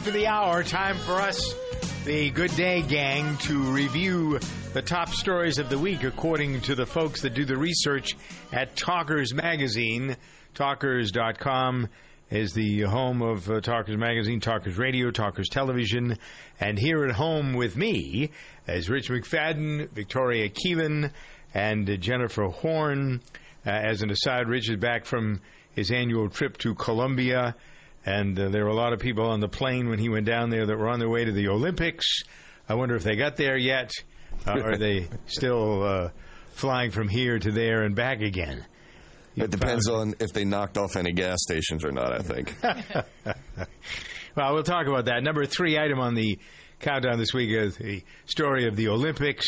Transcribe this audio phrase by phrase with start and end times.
[0.00, 0.62] after the hour.
[0.62, 1.54] Time for us,
[2.06, 4.38] the Good Day Gang, to review
[4.72, 8.16] the top stories of the week according to the folks that do the research
[8.50, 10.16] at Talkers Magazine.
[10.54, 11.86] Talkers.com
[12.30, 16.16] is the home of uh, Talkers Magazine, Talkers Radio, Talkers Television.
[16.58, 18.30] And here at home with me
[18.66, 21.12] is Rich McFadden, Victoria Keelan,
[21.52, 23.20] and uh, Jennifer Horn.
[23.66, 25.42] Uh, as an aside, Rich is back from
[25.74, 27.54] his annual trip to Colombia.
[28.06, 30.50] And uh, there were a lot of people on the plane when he went down
[30.50, 32.22] there that were on their way to the Olympics.
[32.68, 33.92] I wonder if they got there yet.
[34.46, 36.08] Uh, are they still uh,
[36.52, 38.64] flying from here to there and back again?
[39.34, 42.18] You It depends found- on if they knocked off any gas stations or not, I
[42.20, 42.54] think.
[44.36, 45.24] Well, we'll talk about that.
[45.24, 46.38] Number three item on the
[46.78, 49.44] countdown this week is the story of the Olympics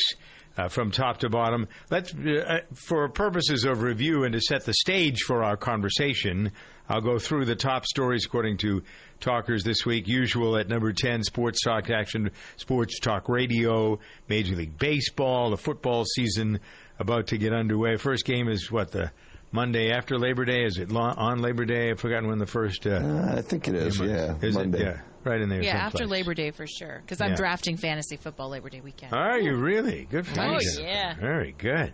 [0.58, 1.68] uh, from top to bottom.
[1.88, 6.50] Let's, uh, for purposes of review and to set the stage for our conversation,
[6.88, 8.82] I'll go through the top stories according to
[9.20, 10.08] talkers this week.
[10.08, 16.04] Usual at number 10, Sports Talk Action, Sports Talk Radio, Major League Baseball, the football
[16.04, 16.60] season
[16.98, 17.96] about to get underway.
[17.96, 19.10] First game is what, the
[19.52, 20.64] Monday after Labor Day?
[20.64, 21.90] Is it on Labor Day?
[21.90, 22.86] I've forgotten when the first.
[22.86, 24.34] Uh, Uh, I think it is, yeah.
[24.40, 24.78] is Monday.
[24.80, 24.84] it?
[24.84, 25.62] Yeah, right in there.
[25.62, 26.20] Yeah, after someplace.
[26.22, 27.00] Labor Day for sure.
[27.04, 27.36] Because I'm Yeah.
[27.36, 29.12] drafting fantasy football Labor Day weekend.
[29.12, 30.06] Are you really?
[30.10, 30.70] Good for Oh, you.
[30.78, 31.14] Oh, yeah.
[31.16, 31.92] Very good.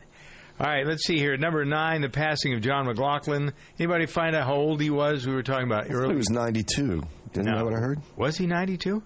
[0.60, 1.36] All right, let's see here.
[1.36, 3.52] Number nine, the passing of John McLaughlin.
[3.78, 5.24] Anybody find out how old he was?
[5.26, 6.16] We were talking about He earlier.
[6.16, 7.02] was 92.
[7.32, 7.58] Didn't No.
[7.58, 8.00] know what I heard?
[8.16, 9.02] Was he 92?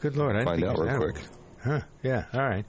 [0.00, 0.34] Good Lord.
[0.34, 1.16] I didn't Find out real quick.
[1.16, 1.28] old.
[1.62, 1.80] Huh.
[2.02, 2.64] Yeah, all right.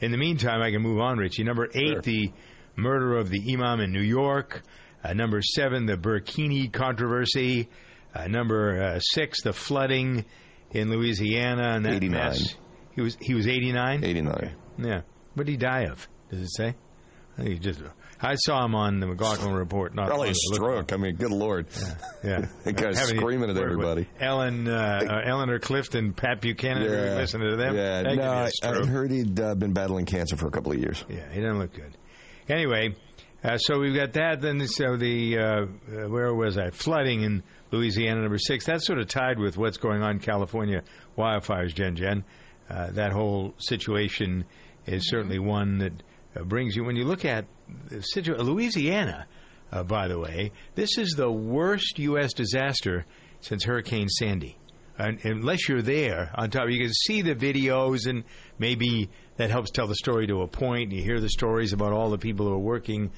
[0.00, 1.44] In the meantime, I can move on, Richie.
[1.44, 2.00] Number eight, Sure.
[2.02, 2.32] the
[2.76, 4.60] murder of the imam in New York.
[5.02, 7.70] Uh, number seven, the Burkini controversy.
[8.14, 10.26] Uh, number uh, six, the flooding
[10.72, 11.70] in Louisiana.
[11.76, 12.12] And that 89.
[12.28, 12.54] mess.
[12.94, 14.04] He was he was 89?
[14.04, 14.54] 89.
[14.78, 15.00] Yeah.
[15.34, 16.06] What did he die of?
[16.30, 16.74] Does it say?
[17.38, 17.80] I he just.
[18.20, 19.94] I saw him on the McLaughlin report.
[19.94, 20.92] Not Probably a stroke.
[20.94, 21.66] I mean, good lord.
[21.78, 22.46] Yeah, yeah.
[22.64, 24.08] That guy's Having- screaming at everybody.
[24.18, 26.84] Ellen, uh, uh, Eleanor Clifton, Pat Buchanan.
[26.84, 27.16] Yeah.
[27.16, 27.76] Listening to them.
[27.76, 28.48] Yeah, That no,
[28.82, 31.04] I, heard he'd uh, been battling cancer for a couple of years.
[31.10, 31.94] Yeah, he doesn't look good.
[32.48, 32.94] Anyway,
[33.44, 34.40] uh, so we've got that.
[34.40, 36.70] Then so the uh, uh, where was I?
[36.70, 38.64] Flooding in Louisiana, number six.
[38.64, 40.82] That's sort of tied with what's going on in California
[41.18, 41.74] wildfires.
[41.74, 42.24] Jen, Jen,
[42.70, 44.46] uh, that whole situation
[44.86, 45.92] is certainly one that
[46.44, 46.84] brings you.
[46.84, 47.46] When you look at
[48.00, 49.26] situ- Louisiana,
[49.72, 52.32] uh, by the way, this is the worst U.S.
[52.32, 53.04] disaster
[53.40, 54.58] since Hurricane Sandy.
[54.98, 58.24] And unless you're there on top, you can see the videos, and
[58.58, 60.92] maybe that helps tell the story to a point.
[60.92, 63.10] You hear the stories about all the people who are working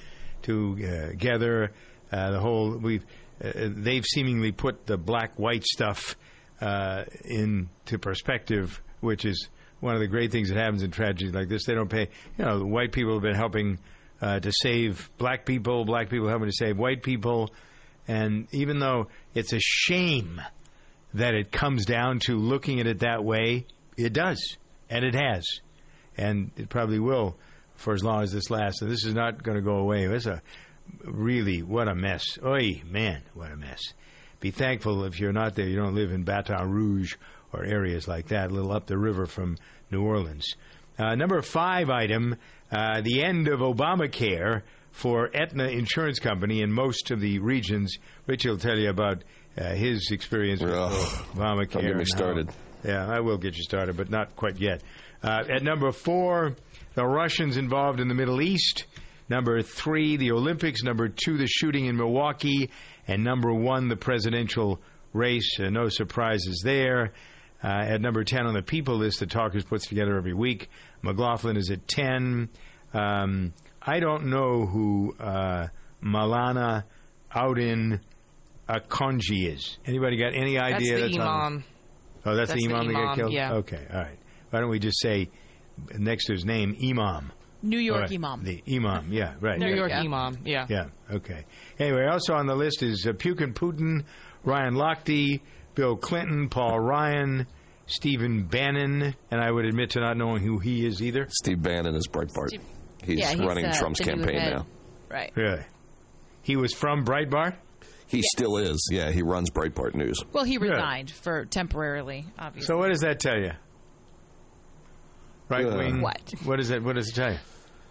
[0.43, 1.73] together.
[2.11, 3.05] Uh, the whole we've
[3.43, 6.17] uh, they've seemingly put the black-white stuff
[6.61, 9.49] uh, into perspective, which is
[9.81, 11.65] one of the great things that happens in tragedies like this.
[11.65, 12.09] They don't pay.
[12.37, 13.79] You know, white people have been helping
[14.21, 17.51] uh, to save black people, black people helping to save white people,
[18.07, 20.41] and even though it's a shame
[21.15, 23.67] that it comes down to looking at it that way,
[23.97, 24.57] it does,
[24.91, 25.45] and it has,
[26.17, 27.37] and it probably will
[27.77, 28.81] for as long as this lasts.
[28.81, 30.05] So this is not going to go away.
[30.05, 30.43] It's a
[31.05, 32.25] really what a mess.
[32.45, 33.81] Oi, man, what a mess.
[34.41, 35.67] Be thankful if you're not there.
[35.67, 37.15] You don't live in Baton Rouge
[37.53, 39.57] or areas like that, a little up the river from
[39.91, 40.55] New Orleans.
[40.99, 42.37] Uh, number five item:
[42.73, 47.97] uh, the end of Obamacare for Aetna Insurance Company in most of the regions.
[48.27, 49.23] Rich will tell you about
[49.57, 50.73] uh, his experience with.
[50.73, 51.71] Obamacare.
[51.73, 52.51] Don't get me and how- started.
[52.85, 54.83] yeah, I will get you started, but not quite yet.
[55.23, 56.55] Uh, at number four,
[56.95, 58.85] the Russians involved in the Middle East.
[59.29, 60.83] Number three, the Olympics.
[60.83, 62.71] Number two, the shooting in Milwaukee.
[63.07, 64.81] And number one, the presidential
[65.13, 65.59] race.
[65.61, 67.13] Uh, no surprises there.
[67.63, 70.71] Uh, at number 10 on the people list that Talkers puts together every week,
[71.03, 72.49] McLaughlin is at 10.
[72.95, 73.53] Um,
[73.83, 75.67] I don't know who uh,
[76.03, 76.85] Malana
[77.35, 78.01] Audin
[78.69, 79.79] Akonji is.
[79.87, 81.01] Anybody got any idea?
[81.01, 81.65] That's the on- imam.
[82.25, 83.33] Oh, that's, That's the the imam that got killed?
[83.33, 83.53] yeah.
[83.55, 84.19] Okay, all right.
[84.51, 85.29] Why don't we just say
[85.97, 87.33] next to his name, Imam?
[87.63, 88.45] New York All right, Imam.
[88.45, 89.59] The Imam, yeah, right.
[89.59, 89.77] New right.
[89.77, 90.01] York Yeah.
[90.01, 90.39] imam.
[90.45, 90.67] Yeah.
[90.69, 91.45] Yeah, okay.
[91.79, 94.05] Anyway, also on the list is uh, Pukin Putin,
[94.45, 95.41] Ryan Lochte,
[95.79, 97.47] Bill Clinton, Paul Ryan,
[97.87, 101.29] Stephen Bannon, and I would admit to not knowing who he is either.
[101.31, 102.49] Steve Bannon is Breitbart.
[102.49, 102.63] Steve-
[103.05, 104.67] He's, yeah, he's running uh, Trump's campaign now.
[105.09, 105.31] Right.
[105.37, 105.63] Really?
[106.43, 107.55] He was from Breitbart?
[108.09, 108.89] He still is.
[108.91, 110.19] Yeah, he runs Breitbart News.
[110.33, 110.71] Well, he Good.
[110.73, 112.67] resigned for temporarily, obviously.
[112.67, 113.53] So what does that tell you?
[115.49, 116.01] Right Uh, wing?
[116.03, 116.21] What?
[116.43, 116.83] What does it?
[116.83, 117.39] What does it tell you?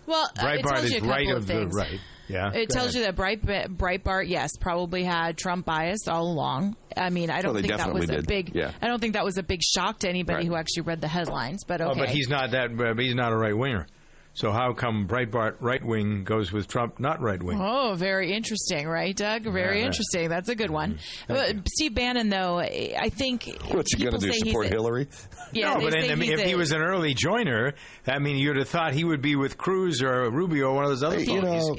[0.08, 2.00] well, uh, it Breitbart tells is you a couple right of of the right.
[2.28, 2.52] Yeah.
[2.54, 6.76] It tells you that Bright, Breitbart, yes, probably had Trump bias all along.
[6.96, 8.56] I mean, I don't Oh, they think that was definitely a big.
[8.56, 8.72] Yeah.
[8.82, 10.48] I don't think that was a big shock to anybody Right.
[10.48, 11.64] who actually read the headlines.
[11.66, 12.72] But okay, Oh, but he's not that.
[12.72, 13.88] Uh, he's not a right winger.
[14.34, 17.60] So how come Breitbart right wing goes with Trump not right wing?
[17.60, 19.46] Oh, very interesting, right, Doug?
[19.46, 19.88] Very Yeah.
[19.88, 20.30] interesting.
[20.30, 21.00] That's a good one.
[21.28, 21.58] Mm-hmm.
[21.58, 24.32] Uh, Steve Bannon, though, I think What's he going to do?
[24.34, 25.08] Support Hillary?
[25.54, 27.74] Yeah, no, but say in, I mean, he's if he was an early joiner,
[28.06, 30.92] I mean, you'd have thought he would be with Cruz or Rubio or one of
[30.92, 31.76] those other You know,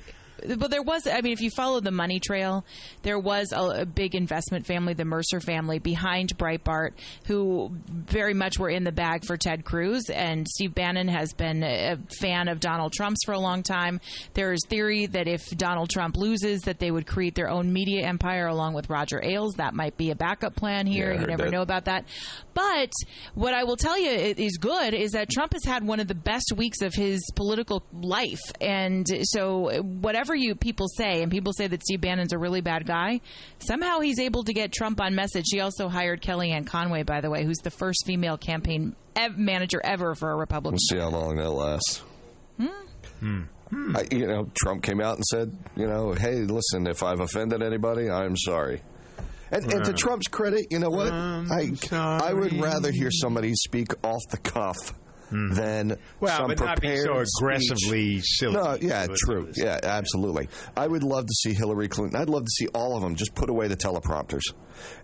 [0.57, 2.65] but there was i mean if you follow the money trail
[3.03, 6.91] there was a, a big investment family the mercer family behind breitbart
[7.27, 10.11] who very much were in the bag for ted cruz.
[10.11, 14.01] And steve bannon has been a fan of donald trump's for a long time.
[14.35, 18.47] There's theory that if donald trump loses that they would create their own media empire
[18.47, 19.55] along with roger ailes.
[19.55, 21.13] That might be a backup plan here.
[21.13, 21.53] Yeah, you never that.
[21.53, 22.05] know about that.
[22.55, 22.93] But
[23.35, 26.15] what i will tell you is good is that trump has had one of the
[26.15, 28.41] best weeks of his political life.
[28.61, 32.87] And so whatever you people say and people say that steve bannon's a really bad
[32.87, 33.21] guy
[33.59, 37.31] somehow he's able to get trump on message he also hired kellyanne conway by the
[37.31, 41.11] way who's the first female campaign ev- manager ever for a republican We'll see how
[41.11, 42.03] long that lasts.
[43.21, 43.43] Hmm.
[43.95, 47.63] I, you know, Trump came out and said, you know, hey, listen, if I've offended
[47.63, 48.81] anybody, I'm sorry.
[49.51, 51.13] And, and to Trump's credit, you know what?
[51.13, 54.77] I I would rather hear somebody speak off the cuff
[55.31, 55.95] than Hmm.
[56.21, 57.29] Well, some but not be prepared so speech.
[57.41, 58.55] aggressively silly.
[58.55, 59.51] No, yeah, true.
[59.55, 60.49] Yeah, absolutely.
[60.77, 62.21] I would love to see Hillary Clinton.
[62.21, 64.53] I'd love to see all of them just put away the teleprompters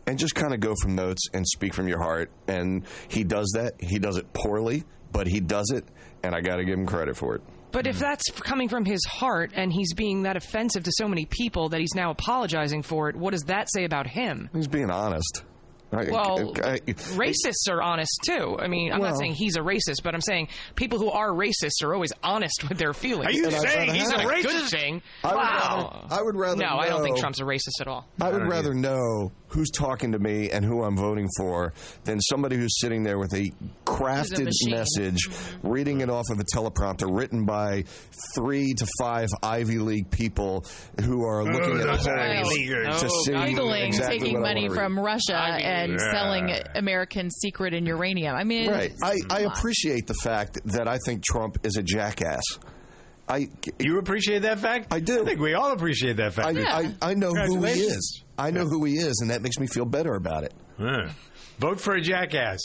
[0.06, 2.30] and just kind of go from notes and speak from your heart.
[2.48, 3.74] And he does that.
[3.80, 5.84] He does it poorly, but he does it,
[6.22, 7.42] and I got to give him credit for it.
[7.72, 11.26] But if that's coming from his heart and he's being that offensive to so many
[11.26, 14.48] people that he's now apologizing for it, what does that say about him?
[14.54, 15.42] He's being honest.
[15.94, 16.78] I- Well, I- I-
[17.16, 18.56] racists are honest too.
[18.58, 21.30] I mean, I'm Well- not saying he's a racist, but I'm saying people who are
[21.30, 23.26] racist are always honest with their feelings.
[23.26, 24.70] Are you And saying he's a have- a good racist?
[24.70, 25.02] thing?
[25.22, 25.90] I would wow.
[26.08, 28.06] rather- I would rather No, I don't think Trump's a racist at all.
[28.20, 28.74] I would don't rather either.
[28.74, 31.72] know who's talking to me and who I'm voting for
[32.04, 33.52] than somebody who's sitting there with a
[33.86, 34.70] crafted machine.
[34.70, 35.68] message, mm-hmm.
[35.68, 37.84] reading it off of a teleprompter written by
[38.34, 40.64] three to five Ivy League people
[41.02, 42.14] who are oh, looking at a those poll
[42.84, 43.48] to Oh, see God.
[43.48, 44.84] giggling exactly taking what I money wanna read.
[44.84, 46.10] from russia I and yeah.
[46.10, 48.92] selling american secret and uranium i mean Right.
[49.02, 52.42] I, I appreciate the fact that I think Trump is a jackass.
[53.28, 53.48] I,
[53.78, 54.92] You appreciate that fact?
[54.92, 55.22] I do.
[55.22, 56.56] I think we all appreciate that fact.
[56.58, 58.23] I, I, I know who he is.
[58.38, 60.52] I know who he is, and that makes me feel better about it.
[60.78, 61.08] Huh.
[61.58, 62.60] Vote for a jackass.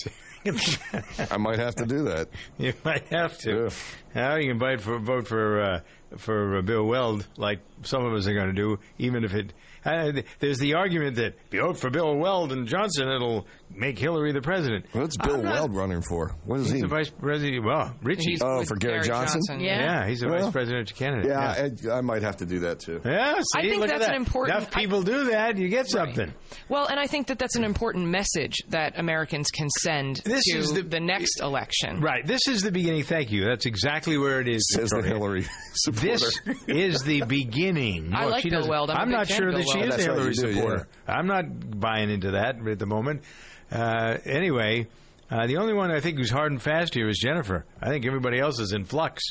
[1.31, 2.29] I might have to do that.
[2.57, 3.69] you might have to.
[4.15, 5.79] Now you can vote for vote for uh,
[6.17, 9.53] for uh, Bill Weld, like some of us are going to do, even if it.
[9.85, 13.97] Uh, there's the argument that if you vote for Bill Weld and Johnson, it'll make
[13.97, 14.85] Hillary the president.
[14.93, 16.35] What's Bill not- Weld running for?
[16.45, 16.81] What is He's he?
[16.81, 17.63] the vice president.
[17.65, 18.31] Well, Richie.
[18.31, 19.41] He's Oh, for Gary Johnson?
[19.59, 19.79] Yeah.
[20.01, 21.29] yeah, he's the Well, vice presidential candidate.
[21.31, 22.99] Yeah, I, I might have to do that too.
[23.05, 24.09] Yeah, see, I think look that's that.
[24.11, 26.33] an important- Enough people do that, you get something.
[26.67, 30.57] Well, and I think that that's an important message that Americans can send This to
[30.57, 32.01] is the- the, next election.
[32.01, 32.25] Right.
[32.25, 33.03] This is the beginning.
[33.03, 33.45] Thank you.
[33.45, 34.67] That's exactly where it is.
[34.73, 36.09] Says the Hillary supporter.
[36.09, 38.13] This is the beginning.
[38.13, 38.89] I Look, like Bill Weld.
[38.89, 40.87] I'm, a I'm not sure of that Bill she is a Hillary do, supporter.
[41.07, 43.23] I'm not buying into that at the moment.
[43.71, 44.87] Uh, anyway,
[45.29, 47.65] uh, the only one I think who's hard and fast here is Jennifer.
[47.81, 49.21] I think everybody else is in flux,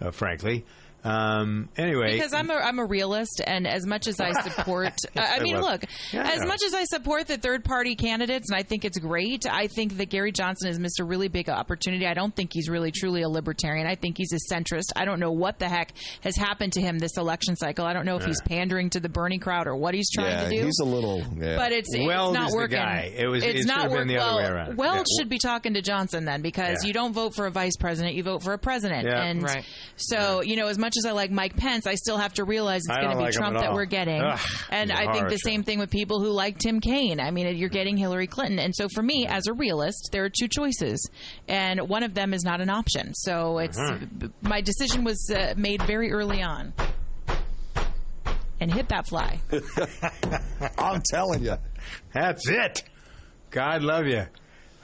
[0.00, 0.64] uh, frankly.
[1.04, 5.36] Um, anyway, because I'm a I'm a realist, and as much as I support, I
[5.36, 8.62] I mean, look, Yeah, as much as I support the third party candidates, and I
[8.62, 12.06] think it's great, I think that Gary Johnson has missed a really big opportunity.
[12.06, 13.86] I don't think he's really truly a libertarian.
[13.86, 14.92] I think he's a centrist.
[14.94, 15.92] I don't know what the heck
[16.22, 17.84] has happened to him this election cycle.
[17.84, 20.44] I don't know if he's pandering to the Bernie crowd or what he's trying yeah,
[20.44, 20.64] to do.
[20.66, 21.22] he's a little.
[21.36, 21.56] Yeah.
[21.56, 22.78] but it's, Weld it's not working.
[22.78, 23.12] guy.
[23.16, 24.08] It was- it's it not working.
[24.08, 24.74] been work- other well.
[24.94, 25.18] Weld Yeah.
[25.20, 26.88] should be talking to Johnson then because Yeah.
[26.88, 29.06] you don't vote for a vice president, you vote for a president.
[29.08, 29.20] Yeah.
[29.24, 29.64] And Right.
[29.96, 32.82] so, you know, as much as I like Mike Pence, I still have to realize
[32.86, 33.74] it's going to be like Trump that all.
[33.74, 34.20] we're getting.
[34.22, 34.38] Ugh,
[34.70, 35.48] and I think the show.
[35.50, 37.20] same thing with people who like Tim Kaine.
[37.20, 38.58] I mean, you're getting Hillary Clinton.
[38.58, 41.08] And so for me, as a realist, there are two choices.
[41.48, 43.14] And one of them is not an option.
[43.14, 44.28] So it's Uh-huh.
[44.42, 46.72] my decision was uh, made very early on.
[48.60, 49.40] And hit that fly.
[50.78, 51.56] I'm telling you.
[52.12, 52.84] That's it.
[53.50, 54.24] God love you.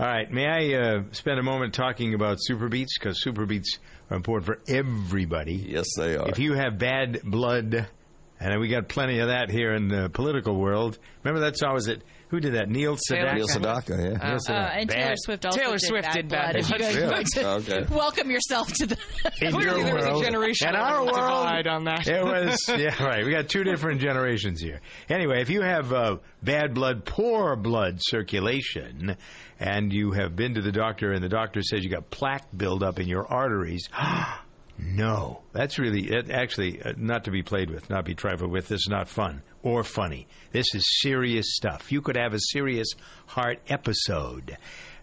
[0.00, 0.30] All right.
[0.30, 3.78] May I uh, spend a moment talking about super beets because super beets
[4.10, 5.54] are important for everybody.
[5.54, 6.28] Yes, they are.
[6.28, 7.88] If you have bad blood,
[8.40, 10.98] and we got plenty of that here in the political world.
[11.24, 11.74] Remember that song?
[11.74, 12.68] Was it who did that?
[12.68, 13.34] Neil Sedaka.
[13.34, 14.28] Neil Sedaka, yeah.
[14.28, 16.56] Neil Uh, and Taylor Bad- Swift also Taylor did Swift Bad did Bad Blood.
[16.56, 16.80] If you Blood.
[16.94, 17.24] guys Really?
[17.24, 17.48] to
[17.80, 17.94] Okay.
[17.94, 18.96] welcome yourself to the
[19.40, 20.24] in Clearly your there was a world.
[20.24, 22.06] generational In our world, divide on that.
[22.08, 23.24] It was yeah right.
[23.24, 24.80] We got two different generations here.
[25.08, 29.16] Anyway, if you have uh, bad blood, poor blood circulation,
[29.58, 32.98] and you have been to the doctor and the doctor says you got plaque buildup
[33.00, 33.88] in your arteries.
[34.80, 38.68] No, that's really it, actually uh, not to be played with, not be trifled with.
[38.68, 40.26] This is not fun or funny.
[40.52, 41.90] This is serious stuff.
[41.92, 42.88] You could have a serious
[43.26, 44.56] heart episode.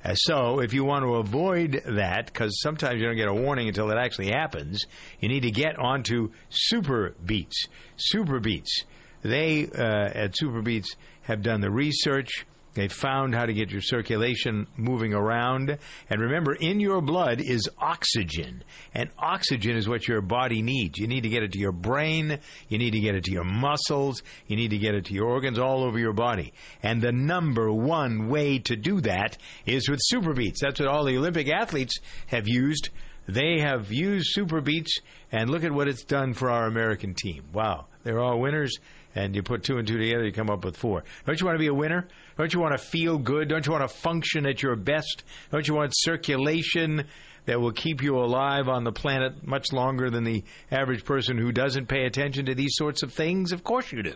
[0.04, 3.68] Uh, so, if you want to avoid that, because sometimes you don't get a warning
[3.68, 4.86] until it actually happens,
[5.20, 7.66] you need to get onto Super Beets.
[7.98, 8.84] Super Beets.
[9.24, 12.46] They uh, at Super Beets have done the research.
[12.76, 15.78] They found how to get your circulation moving around.
[16.10, 18.64] And remember, in your blood is oxygen.
[18.94, 21.00] And oxygen is what your body needs.
[21.00, 22.38] You need to get it to your brain.
[22.68, 24.22] You need to get it to your muscles.
[24.48, 26.54] You need to get it to your organs all over your body.
[26.84, 30.60] And the number one way to do that is with Super Beets.
[30.62, 32.90] That's what all the Olympic athletes have used.
[33.28, 35.00] They have used Super Beets,
[35.32, 37.46] and look at what it's done for our American team.
[37.54, 37.88] Wow.
[38.04, 38.78] They're all winners
[39.16, 41.04] and you put two and two together, you come up with four.
[41.26, 42.08] Don't you want to be a winner?
[42.38, 43.48] Don't you want to feel good?
[43.48, 45.24] Don't you want to function at your best?
[45.52, 47.06] Don't you want circulation
[47.46, 51.52] that will keep you alive on the planet much longer than the average person who
[51.52, 53.52] doesn't pay attention to these sorts of things?
[53.52, 54.16] Of course you do.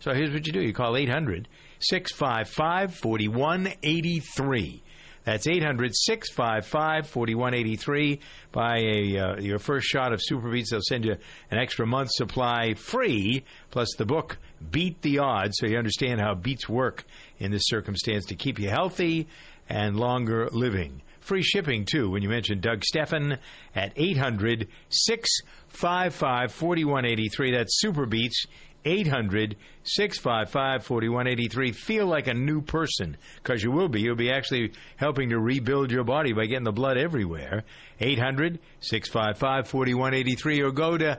[0.00, 1.48] So here's what you do you call 800
[1.80, 4.82] 655 4183.
[5.24, 8.20] That's 800 655 4183.
[8.52, 10.70] Buy a, uh, your first shot of Super Beets.
[10.70, 11.16] They'll send you
[11.50, 14.38] an extra month supply free, plus the book
[14.70, 17.04] Beat the Odds, so you understand how beets work
[17.38, 19.28] in this circumstance to keep you healthy
[19.68, 21.02] and longer living.
[21.20, 23.38] Free shipping, too, when you mention Doug Stephan
[23.74, 27.52] at 800 655 4183.
[27.52, 28.46] That's Super Beets.
[28.84, 31.72] 800 655 4183.
[31.72, 34.00] Feel like a new person because you will be.
[34.00, 37.64] You'll be actually helping to rebuild your body by getting the blood everywhere.
[38.00, 41.18] 800 655 4183 or go to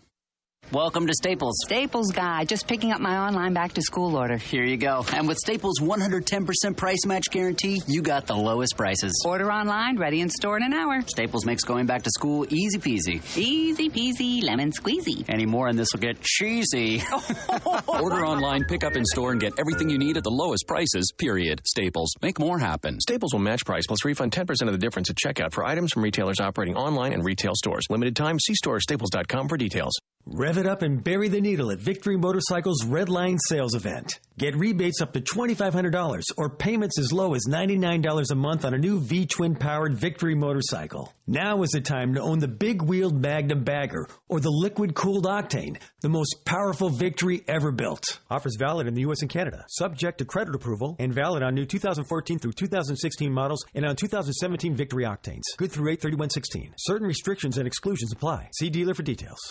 [0.73, 1.57] Welcome to Staples.
[1.65, 4.37] Staples guy, just picking up my online back to school order.
[4.37, 5.03] Here you go.
[5.13, 9.21] And with Staples 110% price match guarantee, you got the lowest prices.
[9.27, 11.01] Order online, ready in store in an hour.
[11.07, 13.37] Staples makes going back to school easy peasy.
[13.37, 15.25] Easy peasy, lemon squeezy.
[15.27, 17.03] Any more and this will get cheesy.
[17.89, 21.11] Order online, pick up in store, and get everything you need at the lowest prices,
[21.17, 21.59] period.
[21.65, 22.13] Staples.
[22.21, 22.97] Make more happen.
[23.01, 26.01] Staples will match price plus refund 10% of the difference at checkout for items from
[26.01, 27.83] retailers operating online and retail stores.
[27.89, 28.39] Limited time.
[28.39, 29.99] See store staples.com for details.
[30.27, 34.19] Rev it up and bury the needle at Victory Motorcycles Red Line Sales Event.
[34.37, 38.77] Get rebates up to $2,500 or payments as low as $99 a month on a
[38.77, 41.11] new V twin powered Victory motorcycle.
[41.25, 45.25] Now is the time to own the big wheeled Magnum Bagger or the liquid cooled
[45.25, 48.19] Octane, the most powerful Victory ever built.
[48.29, 49.21] Offers valid in the U.S.
[49.21, 53.85] and Canada, subject to credit approval and valid on new 2014 through 2016 models and
[53.85, 55.43] on 2017 Victory Octanes.
[55.57, 56.75] Good through 83116.
[56.77, 58.49] Certain restrictions and exclusions apply.
[58.53, 59.50] See dealer for details.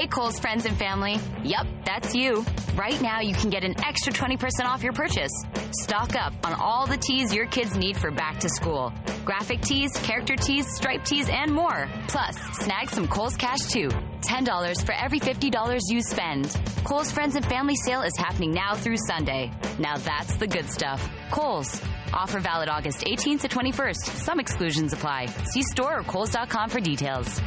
[0.00, 1.20] Hey, Kohl's friends and family.
[1.44, 2.42] Yep, that's you.
[2.74, 5.30] Right now, you can get an extra 20% off your purchase.
[5.72, 8.94] Stock up on all the tees your kids need for back to school
[9.26, 11.86] graphic tees, character tees, striped tees, and more.
[12.08, 13.88] Plus, snag some Kohl's Cash too.
[14.22, 16.58] $10 for every $50 you spend.
[16.82, 19.52] Kohl's Friends and Family sale is happening now through Sunday.
[19.78, 21.06] Now that's the good stuff.
[21.30, 21.82] Kohl's.
[22.14, 24.16] Offer valid August 18th to 21st.
[24.16, 25.26] Some exclusions apply.
[25.26, 27.38] See store or Kohl's.com for details.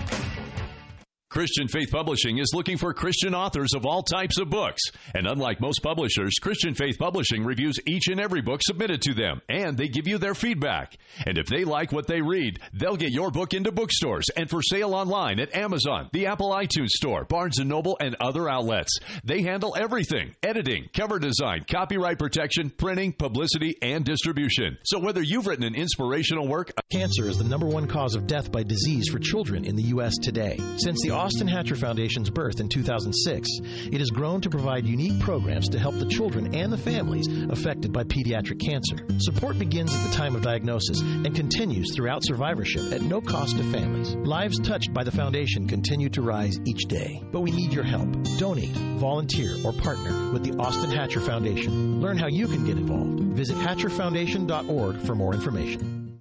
[1.34, 4.84] Christian Faith Publishing is looking for Christian authors of all types of books.
[5.16, 9.42] And unlike most publishers, Christian Faith Publishing reviews each and every book submitted to them,
[9.50, 10.96] and they give you their feedback.
[11.26, 14.62] And if they like what they read, they'll get your book into bookstores and for
[14.62, 19.00] sale online at Amazon, the Apple iTunes Store, Barnes & Noble, and other outlets.
[19.24, 24.78] They handle everything, editing, cover design, copyright protection, printing, publicity, and distribution.
[24.84, 26.72] So whether you've written an inspirational work...
[26.92, 30.14] Cancer is the number one cause of death by disease for children in the U.S.
[30.22, 30.60] today.
[30.78, 33.48] Since the Austin Hatcher Foundation's birth in 2006,
[33.94, 37.94] it has grown to provide unique programs to help the children and the families affected
[37.94, 38.98] by pediatric cancer.
[39.20, 43.64] Support begins at the time of diagnosis and continues throughout survivorship at no cost to
[43.64, 44.14] families.
[44.16, 48.10] Lives touched by the foundation continue to rise each day, but we need your help.
[48.38, 52.02] Donate, volunteer, or partner with the Austin Hatcher Foundation.
[52.02, 53.22] Learn how you can get involved.
[53.34, 56.20] Visit hatcherfoundation.org for more information.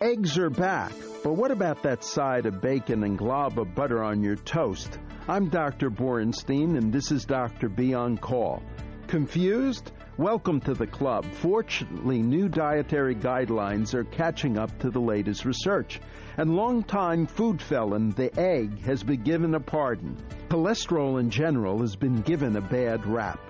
[0.00, 0.92] Eggs are back.
[1.26, 5.00] But what about that side of bacon and glob of butter on your toast?
[5.26, 5.90] I'm Dr.
[5.90, 7.68] Borenstein, and this is Dr.
[7.68, 8.62] B on Call.
[9.08, 9.90] Confused?
[10.18, 11.24] Welcome to the club.
[11.32, 16.00] Fortunately, new dietary guidelines are catching up to the latest research.
[16.36, 20.16] And longtime food felon, the egg, has been given a pardon.
[20.48, 23.40] Cholesterol in general has been given a bad rap.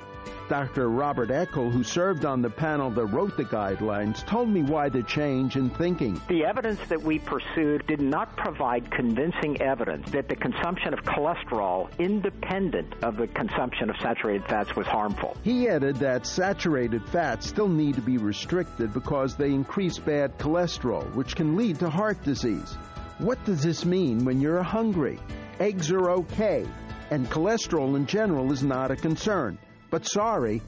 [0.49, 0.89] Dr.
[0.89, 5.03] Robert Eckel, who served on the panel that wrote the guidelines, told me why the
[5.03, 6.21] change in thinking.
[6.29, 11.89] The evidence that we pursued did not provide convincing evidence that the consumption of cholesterol,
[11.99, 15.37] independent of the consumption of saturated fats, was harmful.
[15.43, 21.13] He added that saturated fats still need to be restricted because they increase bad cholesterol,
[21.15, 22.77] which can lead to heart disease.
[23.19, 25.19] What does this mean when you're hungry?
[25.59, 26.67] Eggs are okay,
[27.11, 29.59] and cholesterol in general is not a concern.
[29.91, 30.63] But sorry,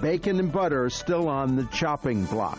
[0.00, 2.58] bacon and butter are still on the chopping block.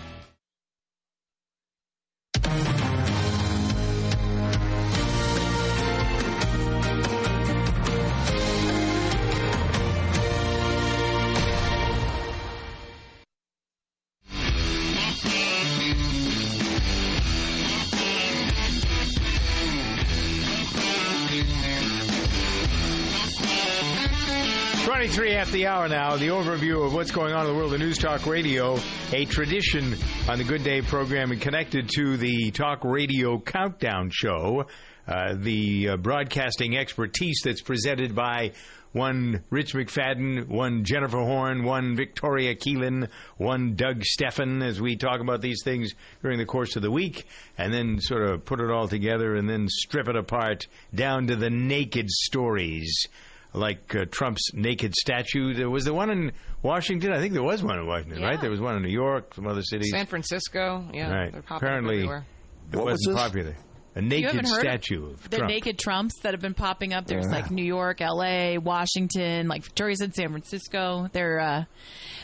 [24.91, 26.17] Twenty-three after the hour now.
[26.17, 28.77] The overview of what's going on in the world of News Talk Radio,
[29.13, 29.95] a tradition
[30.27, 34.65] on the Good Day program, and connected to the Talk Radio Countdown Show,
[35.07, 38.51] uh, the uh, broadcasting expertise that's presented by
[38.91, 45.21] one Rich McFadden, one Jennifer Horn, one Victoria Keelan, one Doug Stephan, as we talk
[45.21, 47.25] about these things during the course of the week,
[47.57, 51.37] and then sort of put it all together and then strip it apart down to
[51.37, 53.07] the naked stories.
[53.53, 55.53] Like uh, Trump's naked statue.
[55.53, 56.31] There was the one in
[56.63, 57.11] Washington.
[57.11, 58.27] I think there was one in Washington, Yeah.
[58.27, 58.39] right?
[58.41, 59.89] There was one in New York, some other cities.
[59.91, 61.31] San Francisco, yeah, right.
[61.33, 62.25] they're Apparently, everywhere.
[62.71, 63.23] it What was wasn't this?
[63.23, 63.55] popular.
[63.93, 65.51] A naked haven't heard statue of the Trump.
[65.51, 67.07] naked Trumps that have been popping up.
[67.07, 67.31] There's Yeah.
[67.33, 71.09] like New York, L.A., Washington, like Victoria said, San Francisco.
[71.11, 71.63] They're uh,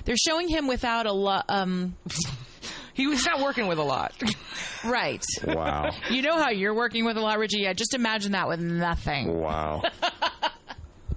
[0.06, 1.44] they're showing him without a lot.
[1.50, 1.98] Um,
[2.94, 4.14] he was not working with a lot,
[4.86, 5.26] right?
[5.46, 5.90] Wow.
[6.10, 7.64] You know how you're working with a lot, Richie.
[7.64, 9.38] Yeah, just imagine that with nothing.
[9.38, 9.84] Wow.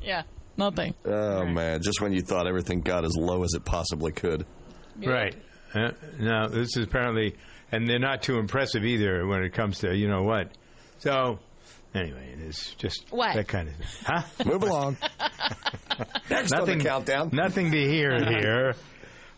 [0.03, 0.23] Yeah,
[0.57, 0.95] nothing.
[1.05, 4.47] Oh man, just when you thought everything got as low as it possibly could.
[5.05, 5.35] Right.
[5.75, 7.37] Uh, now, this is apparently,
[7.71, 10.51] and they're not too impressive either when it comes to, you know what.
[10.99, 11.39] So,
[11.95, 13.35] anyway, it's just What?
[13.35, 13.87] that kind of thing.
[14.05, 14.23] Huh?
[14.45, 14.97] Move along.
[16.29, 17.31] Next on the nothing, countdown.
[17.33, 18.75] Nothing to hear here.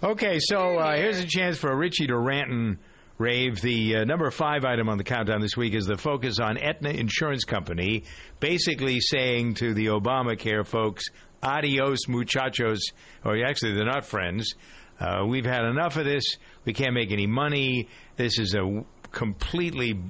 [0.03, 2.79] Okay, so uh, here's a chance for Richie to rant and
[3.23, 3.61] rave.
[3.61, 6.91] The uh, number five item on the countdown this week is the focus on Aetna
[6.91, 8.03] Insurance Company,
[8.41, 11.05] basically saying to the Obamacare folks,
[11.43, 12.81] adios, muchachos,
[13.25, 14.55] or actually, they're not friends.
[14.99, 16.37] Uh, we've had enough of this.
[16.65, 17.89] We can't make any money.
[18.17, 20.01] This is a completely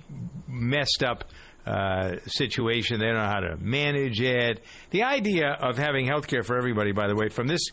[0.49, 1.25] messed up
[1.67, 2.99] uh, situation.
[2.99, 4.65] They don't know how to manage it.
[4.91, 7.69] The idea of having health care for everybody, by the way, from this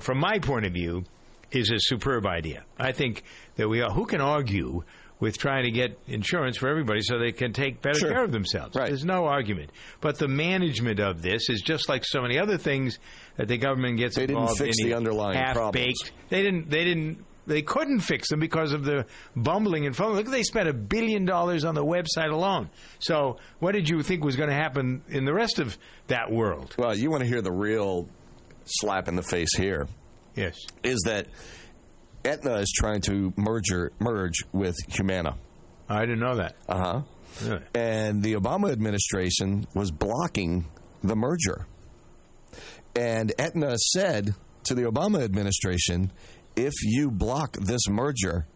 [0.00, 1.02] from my point of view,
[1.52, 2.64] is a superb idea.
[2.78, 3.22] I think
[3.56, 4.82] that we are, who can argue
[5.20, 8.10] with trying to get insurance for everybody so they can take better Sure.
[8.10, 8.74] care of themselves.
[8.74, 8.88] Right.
[8.88, 9.70] There's no argument.
[10.00, 12.98] But the management of this is just like so many other things
[13.36, 15.74] that the government gets They didn't fix the underlying half problems.
[16.02, 16.12] baked.
[16.28, 16.68] They didn't.
[16.70, 17.24] They didn't.
[17.46, 20.24] They couldn't fix them because of the bumbling and fumbling.
[20.24, 22.70] Look, they spent a billion dollars on the website alone.
[23.00, 26.74] So, what did you think was going to happen in the rest of that world?
[26.78, 28.08] Well, you want to hear the real
[28.64, 29.86] slap in the face here.
[30.34, 30.58] Yes.
[30.82, 31.26] Is that
[32.24, 35.36] Aetna is trying to merger merge with Humana.
[35.88, 36.56] I didn't know that.
[36.68, 37.02] Uh huh.
[37.42, 37.62] Really?
[37.74, 40.66] And the Obama administration was blocking
[41.02, 41.66] the merger.
[42.94, 46.12] And Aetna said to the Obama administration,
[46.56, 48.46] if you block this merger,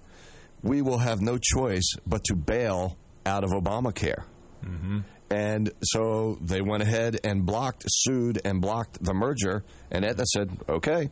[0.63, 4.25] we will have no choice but to bail out of Obamacare.
[4.65, 5.01] Mm-hmm.
[5.31, 9.65] And so they went ahead and blocked, sued, and blocked the merger.
[9.91, 11.11] And Aetna said, okay,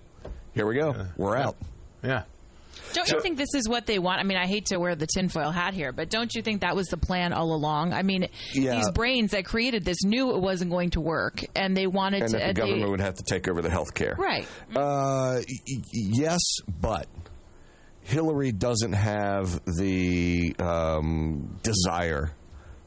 [0.54, 0.94] here we go.
[1.16, 1.56] We're out.
[2.02, 2.22] Yeah.
[2.92, 4.20] Don't you think this is what they want?
[4.20, 6.76] I mean, I hate to wear the tinfoil hat here, but don't you think that
[6.76, 7.92] was the plan all along?
[7.92, 8.76] I mean, Yeah.
[8.76, 12.30] these brains that created this knew it wasn't going to work, and they wanted and
[12.32, 12.38] to.
[12.38, 14.14] that the uh, they- government would have to take over the health care.
[14.18, 14.46] Right.
[14.74, 16.40] Uh, y- y- yes,
[16.80, 17.08] but
[18.02, 22.30] Hillary doesn't have the um, desire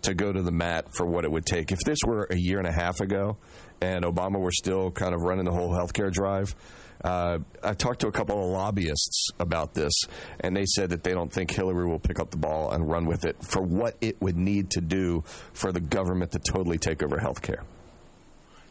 [0.08, 1.72] to go to the mat for what it would take.
[1.72, 3.38] If this were a year and a half ago
[3.80, 6.56] and Obama were still kind of running the whole healthcare drive,
[6.98, 9.94] Uh, I've talked to a couple of lobbyists about this,
[10.40, 13.06] and they said that they don't think Hillary will pick up the ball and run
[13.06, 17.04] with it for what it would need to do for the government to totally take
[17.04, 17.64] over health care.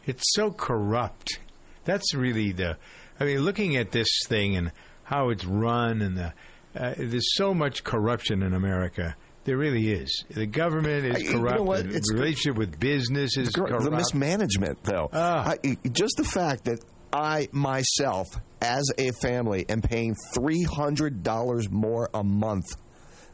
[0.05, 1.39] It's so corrupt.
[1.85, 2.77] That's really the.
[3.17, 4.73] I mean, looking at this thing and
[5.03, 6.33] how it's run, and the
[6.75, 9.15] uh, there's so much corruption in America.
[9.47, 10.25] There really is.
[10.29, 11.61] The government is I- you know corrupt.
[11.63, 11.83] what?
[11.83, 13.81] The It's- relationship with business is corrupt.
[13.81, 15.09] the mismanagement, though.
[15.13, 15.55] I,
[15.89, 16.79] just the fact that
[17.13, 18.27] I myself,
[18.61, 22.65] as a family, am paying three hundred dollars more a month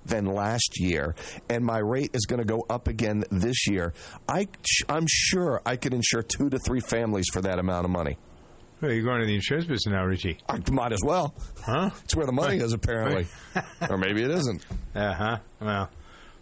[0.06, 1.16] than last year,
[1.50, 3.94] and my rate is going to go up again this year.
[4.30, 4.48] I,
[4.88, 8.20] I'm sure I could insure two to three families for that amount of money.
[8.82, 10.38] Well, you're going to the insurance business now, Richie.
[10.48, 11.34] I might as well.
[11.66, 11.90] Huh?
[12.04, 13.26] It's where the money is, apparently.
[13.90, 14.64] or maybe it isn't.
[14.94, 15.38] Uh huh.
[15.62, 15.90] Well,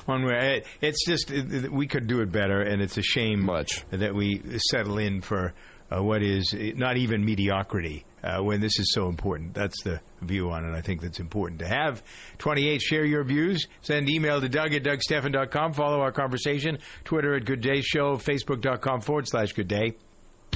[0.07, 0.57] one way.
[0.57, 4.13] It, it's just it, we could do it better, and it's a shame much that
[4.13, 5.53] we settle in for
[5.91, 9.53] uh, what is not even mediocrity uh, when this is so important.
[9.53, 10.75] That's the view on it.
[10.75, 12.03] I think that's important to have.
[12.37, 12.81] Twenty eight.
[12.81, 13.67] Share your views.
[13.81, 15.73] Send email to Doug at DougStephan.com.
[15.73, 16.79] Follow our conversation.
[17.03, 18.15] Twitter at Good Day Show.
[18.17, 19.95] Facebook.com forward slash Good Day.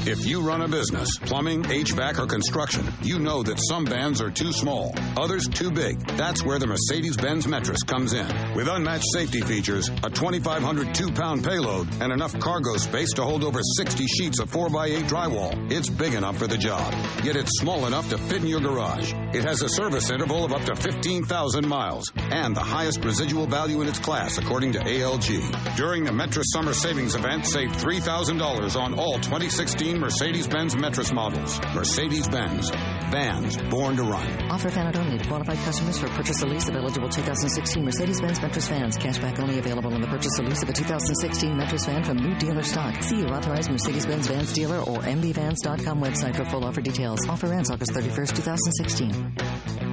[0.01, 4.29] If you run a business, plumbing, HVAC, or construction, you know that some vans are
[4.29, 5.99] too small, others too big.
[6.15, 8.27] That's where the Mercedes Benz Metris comes in.
[8.53, 13.43] With unmatched safety features, a 2,500 two pound payload, and enough cargo space to hold
[13.43, 16.93] over 60 sheets of 4x8 drywall, it's big enough for the job.
[17.23, 19.11] Yet it's small enough to fit in your garage.
[19.33, 23.81] It has a service interval of up to 15,000 miles and the highest residual value
[23.81, 25.75] in its class, according to ALG.
[25.75, 31.59] During the Metris Summer Savings Event, save $3,000 on all 2016 Mercedes Benz Metris models.
[31.73, 32.71] Mercedes Benz.
[33.11, 34.49] Vans born to run.
[34.49, 38.67] Offer valid only to qualified customers for purchase or lease of eligible 2016 Mercedes-Benz Metris
[38.67, 38.97] vans.
[38.97, 42.35] Cashback only available on the purchase or lease of a 2016 Metris van from new
[42.35, 43.03] dealer stock.
[43.03, 47.19] See your authorized Mercedes-Benz Vans dealer or mbvans.com website for full offer details.
[47.29, 49.84] Offer ends August 31st, 2016.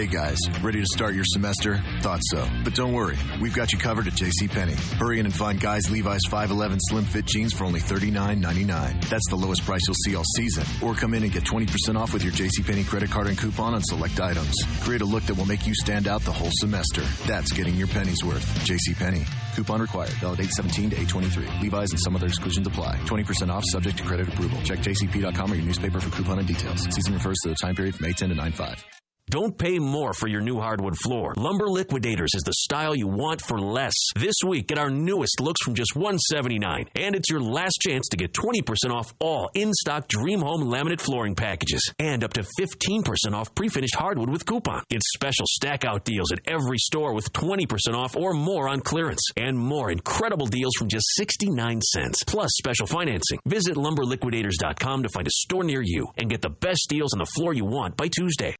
[0.00, 1.78] Hey guys, ready to start your semester?
[2.00, 2.48] Thought so.
[2.64, 4.72] But don't worry, we've got you covered at JCPenney.
[4.94, 9.10] Hurry in and find guys Levi's 511 slim fit jeans for only $39.99.
[9.10, 10.64] That's the lowest price you'll see all season.
[10.82, 13.82] Or come in and get 20% off with your JCPenney credit card and coupon on
[13.82, 14.54] select items.
[14.80, 17.02] Create a look that will make you stand out the whole semester.
[17.26, 18.46] That's getting your pennies worth.
[18.64, 19.28] JCPenney.
[19.54, 20.12] Coupon required.
[20.12, 21.60] Valid 817 to 823.
[21.60, 22.96] Levi's and some other exclusions apply.
[23.04, 24.62] 20% off subject to credit approval.
[24.62, 26.84] Check jcp.com or your newspaper for coupon and details.
[26.84, 28.99] Season refers to the time period from 810 to 95.
[29.30, 31.34] Don't pay more for your new hardwood floor.
[31.36, 33.94] Lumber Liquidators is the style you want for less.
[34.16, 38.16] This week, get our newest looks from just 179, and it's your last chance to
[38.16, 43.54] get 20% off all in-stock Dream Home laminate flooring packages, and up to 15% off
[43.54, 44.82] pre-finished hardwood with coupon.
[44.90, 49.56] Get special stack-out deals at every store with 20% off or more on clearance, and
[49.56, 53.38] more incredible deals from just 69 cents, plus special financing.
[53.46, 57.26] Visit lumberliquidators.com to find a store near you and get the best deals on the
[57.26, 58.56] floor you want by Tuesday.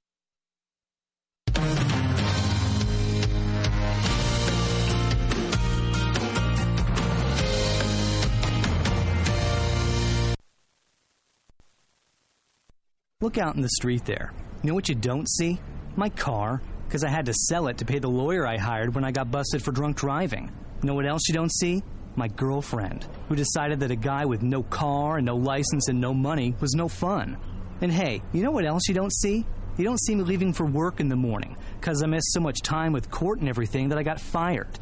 [13.23, 14.33] Look out in the street there.
[14.63, 15.61] You know what you don't see?
[15.95, 19.05] My car, because I had to sell it to pay the lawyer I hired when
[19.05, 20.51] I got busted for drunk driving.
[20.83, 21.83] Know what else you don't see?
[22.17, 26.15] My girlfriend, who decided that a guy with no car and no license and no
[26.15, 27.37] money was no fun.
[27.83, 29.45] And hey, you know what else you don't see?
[29.77, 32.63] You don't see me leaving for work in the morning, because I missed so much
[32.63, 34.79] time with court and everything that I got fired.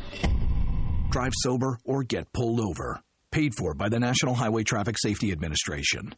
[1.11, 3.01] Drive sober or get pulled over.
[3.33, 6.15] Paid for by the National Highway Traffic Safety Administration.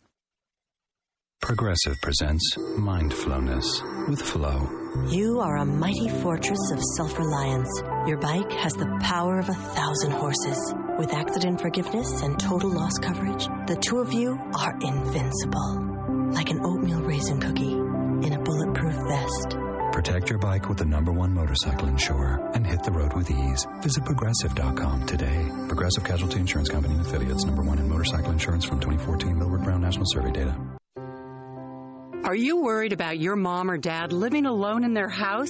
[1.43, 4.69] Progressive presents Mindfulness with Flo.
[5.09, 7.83] You are a mighty fortress of self reliance.
[8.07, 10.75] Your bike has the power of a thousand horses.
[10.99, 16.31] With accident forgiveness and total loss coverage, the two of you are invincible.
[16.31, 19.57] Like an oatmeal raisin cookie in a bulletproof vest.
[19.93, 23.67] Protect your bike with the number one motorcycle insurer and hit the road with ease.
[23.81, 25.49] Visit progressive.com today.
[25.67, 29.81] Progressive Casualty Insurance Company and affiliates, number one in motorcycle insurance from 2014 Millward Brown
[29.81, 30.55] National Survey data.
[32.23, 35.49] Are you worried about your mom or dad living alone in their house?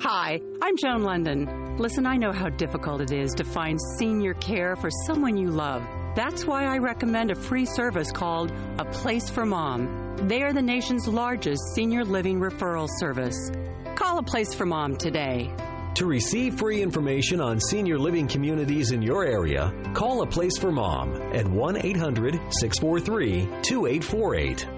[0.00, 1.76] Hi, I'm Joan Lunden.
[1.80, 5.82] Listen, I know how difficult it is to find senior care for someone you love.
[6.14, 10.16] That's why I recommend a free service called A Place for Mom.
[10.28, 13.50] They are the nation's largest senior living referral service.
[13.96, 15.52] Call A Place for Mom today.
[15.96, 20.70] To receive free information on senior living communities in your area, call A Place for
[20.70, 24.77] Mom at 1 800 643 2848.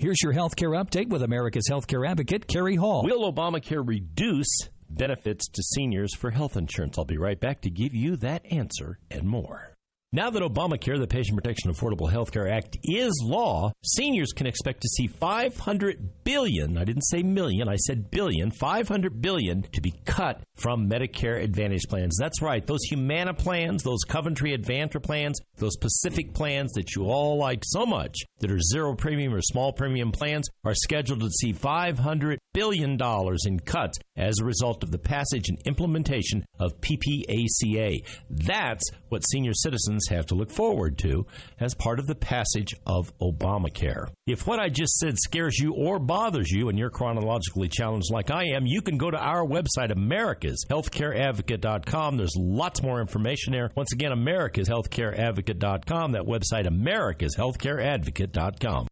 [0.00, 3.02] Here's your healthcare update with America's healthcare advocate, Carrie Hall.
[3.02, 4.46] Will Obamacare reduce
[4.88, 6.96] benefits to seniors for health insurance?
[6.96, 9.74] I'll be right back to give you that answer and more.
[10.10, 14.80] Now that Obamacare, the Patient Protection Affordable Health Care Act, is law, seniors can expect
[14.80, 19.92] to see 500 billion, I didn't say million, I said billion, 500 billion to be
[20.06, 22.16] cut from Medicare Advantage plans.
[22.18, 27.36] That's right, those Humana plans, those Coventry Advantage plans, those Pacific plans that you all
[27.36, 31.52] like so much that are zero premium or small premium plans are scheduled to see
[31.52, 37.98] 500 billion dollars in cuts as a result of the passage and implementation of PPACA.
[38.30, 41.24] That's what senior citizens have to look forward to
[41.60, 44.08] as part of the passage of Obamacare.
[44.26, 48.30] If what I just said scares you or bothers you and you're chronologically challenged like
[48.30, 52.16] I am, you can go to our website, americashealthcareadvocate.com.
[52.16, 53.72] There's lots more information there.
[53.74, 56.12] Once again, americashealthcareadvocate.com.
[56.12, 58.86] That website, americashealthcareadvocate.com.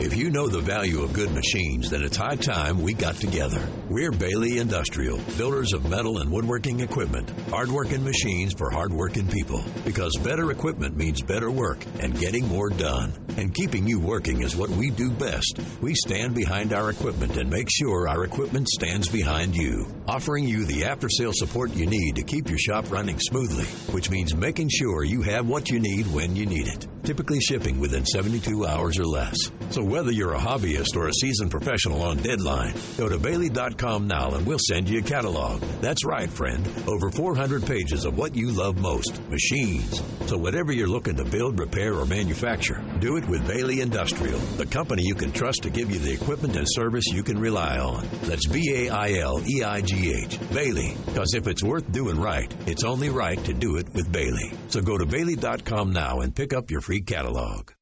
[0.00, 3.68] If you know the value of good machines, then it's high time we got together.
[3.88, 9.60] We're Baileigh Industrial, builders of metal and woodworking equipment, hardworking machines for hardworking people.
[9.84, 13.12] Because better equipment means better work and getting more done.
[13.38, 15.58] And keeping you working is what we do best.
[15.80, 20.64] We stand behind our equipment and make sure our equipment stands behind you, offering you
[20.64, 24.68] the after sale support you need to keep your shop running smoothly, which means making
[24.68, 26.86] sure you have what you need when you need it.
[27.02, 29.36] Typically shipping within 72 hours or less.
[29.70, 34.30] So whether you're a hobbyist or a seasoned professional on deadline, go to Baileigh.com now
[34.30, 35.60] and we'll send you a catalog.
[35.80, 36.66] That's right, friend.
[36.86, 40.02] Over 400 pages of what you love most machines.
[40.26, 44.66] So whatever you're looking to build, repair, or manufacture, do it with Baileigh Industrial, the
[44.66, 48.06] company you can trust to give you the equipment and service you can rely on.
[48.24, 50.38] That's B A I L E I G H.
[50.52, 50.94] Baileigh.
[51.06, 54.52] Because if it's worth doing right, it's only right to do it with Baileigh.
[54.68, 57.72] So go to Baileigh.com now and pick up your free catalog.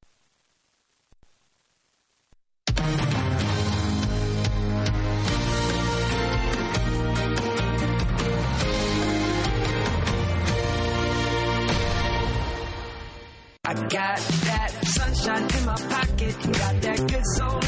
[13.64, 17.65] I got that sunshine in my pocket, got that good soul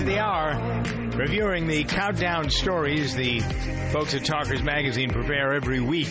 [0.00, 1.18] after the hour.
[1.18, 3.40] Reviewing the countdown stories the
[3.92, 6.08] folks at Talkers Magazine prepare every week.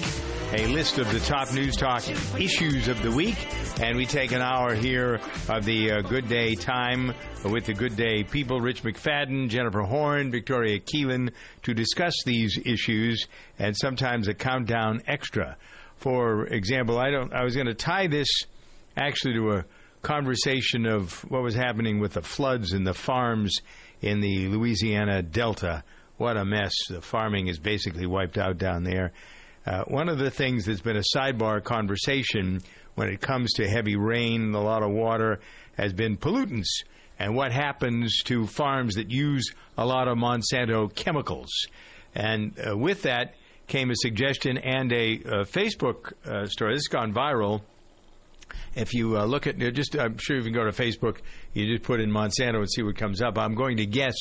[0.54, 2.08] A list of the top news talk
[2.40, 3.38] issues of the week.
[3.82, 7.14] And we take an hour here of the uh, Good Day time
[7.46, 11.32] with the Good Day people, Rich McFadden, Jennifer Horn, Victoria Keelan,
[11.64, 15.58] to discuss these issues and sometimes a countdown extra.
[15.98, 17.34] For example, I don't.
[17.34, 18.28] I was going to tie this
[18.98, 19.66] actually to a
[20.02, 23.58] conversation of what was happening with the floods and the farms
[24.02, 25.84] in the Louisiana Delta.
[26.18, 26.74] What a mess.
[26.90, 29.12] The farming is basically wiped out down there.
[29.66, 32.62] Uh, one of the things that's been a sidebar conversation
[32.96, 35.40] when it comes to heavy rain and a lot of water
[35.78, 36.84] has been pollutants
[37.20, 41.50] and what happens to farms that use a lot of Monsanto chemicals.
[42.16, 43.36] And uh, with that
[43.68, 46.74] came a suggestion and a uh, Facebook uh, story.
[46.74, 47.62] This has gone viral
[48.76, 51.18] if you uh, look at just, I'm sure you can go to Facebook.
[51.54, 53.38] You just put in Monsanto and see what comes up.
[53.38, 54.16] I'm going to guess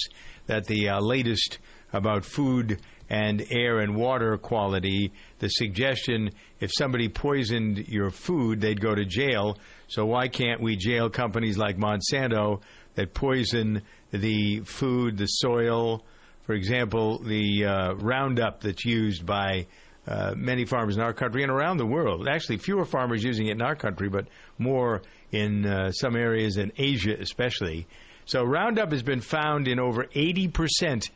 [0.46, 1.58] that the uh, latest
[1.92, 8.80] about food and air and water quality, the suggestion if somebody poisoned your food, they'd
[8.80, 9.58] go to jail.
[9.88, 12.60] So why can't we jail companies like Monsanto
[12.94, 16.04] that poison the food, the soil?
[16.42, 19.66] For example, the uh, Roundup that's used by
[20.08, 22.26] uh, many farmers in our country and around the world.
[22.26, 24.26] Actually, fewer farmers using it in our country, but
[24.58, 27.86] more in uh, some areas in Asia, especially.
[28.24, 31.10] So, Roundup has been found in over 80%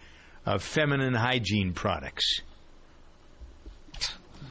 [0.46, 2.40] of feminine hygiene products.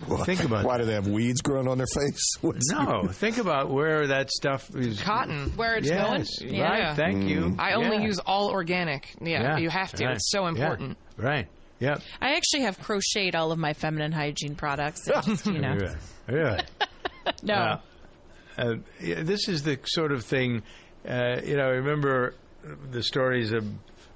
[0.08, 2.34] Well, Think about Why do they have weeds growing on their face?
[2.42, 5.00] What's no, think about where that stuff is.
[5.00, 5.52] Cotton.
[5.56, 6.60] Where it's yes, going.
[6.60, 6.96] Right, Yeah.
[6.96, 7.56] thank you.
[7.60, 8.04] I only Yeah.
[8.06, 9.14] use all organic.
[9.22, 10.06] Yeah, Yeah, you have to.
[10.06, 10.16] right.
[10.16, 10.98] It's so Yeah, important.
[11.18, 11.48] Right.
[11.82, 12.02] Yep.
[12.22, 15.06] I actually have crocheted all of my feminine hygiene products.
[15.26, 15.74] just, you know,
[16.28, 16.42] Really?
[16.42, 16.60] Really?
[17.44, 17.56] no.
[17.56, 17.78] Uh,
[18.58, 20.62] uh, this is the sort of thing,
[21.08, 21.66] uh, you know.
[21.66, 22.36] I remember
[22.92, 23.66] the stories of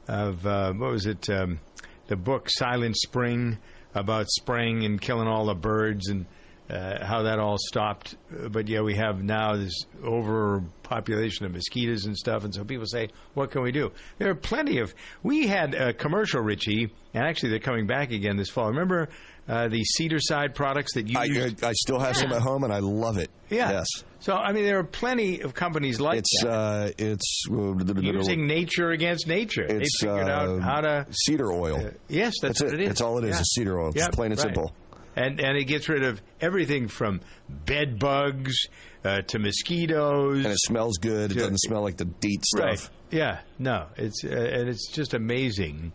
[0.07, 1.27] of uh, what was it?
[1.29, 1.59] Um,
[2.07, 3.57] the book Silent Spring
[3.95, 6.25] about spraying and killing all the birds and
[6.69, 8.15] uh, how that all stopped.
[8.31, 12.85] Uh, But yeah, we have now this overpopulation of mosquitoes and stuff, and so people
[12.85, 14.93] say, "What can we do?" There are plenty of.
[15.23, 18.69] We had a commercial, Richie, and actually they're coming back again this fall.
[18.69, 19.09] Remember
[19.47, 21.63] uh, the Cedarcide products that you I, used?
[21.63, 23.29] I still have some at home, and I love it.
[23.49, 23.71] Yeah.
[23.71, 23.87] Yes.
[24.19, 26.49] So I mean, there are plenty of companies like It's that.
[26.49, 29.63] uh, it's using nature against nature.
[29.63, 31.05] It's they figured uh, out how to.
[31.11, 31.91] cedar oil.
[32.09, 32.79] Yes, that's, That's it.
[32.79, 32.87] it is.
[32.89, 33.41] That's all it is, Yeah.
[33.41, 33.89] is cedar oil.
[33.89, 34.43] It's Yep, plain and right.
[34.55, 34.73] simple.
[35.15, 38.67] And and it gets rid of everything from bed bugs
[39.03, 40.43] uh, to mosquitoes.
[40.43, 41.31] And it smells good.
[41.31, 42.63] It doesn't smell like the DEET stuff.
[42.65, 42.89] Right.
[43.11, 43.39] Yeah.
[43.57, 43.87] No.
[43.95, 45.93] It's uh, and it's just amazing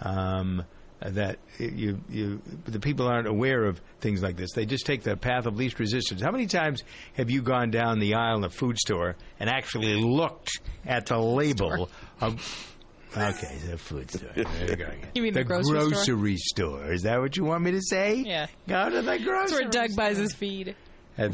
[0.00, 0.64] um,
[1.00, 4.52] that you you the people aren't aware of things like this.
[4.52, 6.22] They just take the path of least resistance.
[6.22, 6.82] How many times
[7.14, 10.50] have you gone down the aisle in a food store and actually looked
[10.86, 12.68] at the label of?
[13.16, 14.30] Okay, the food store.
[14.34, 15.10] There you go again.
[15.14, 15.88] You mean the grocery store?
[15.90, 16.92] grocery store?
[16.92, 18.16] Is that what you want me to say?
[18.16, 18.46] Yeah.
[18.66, 20.74] Go to the That's grocery where Doug buys his feed.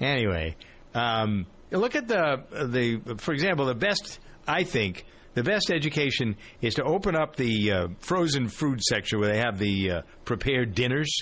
[0.00, 0.56] anyway,
[0.94, 5.04] um, look at the the for example, the best I think
[5.34, 9.58] the best education is to open up the uh, frozen food section where they have
[9.58, 11.14] the uh, prepared dinners.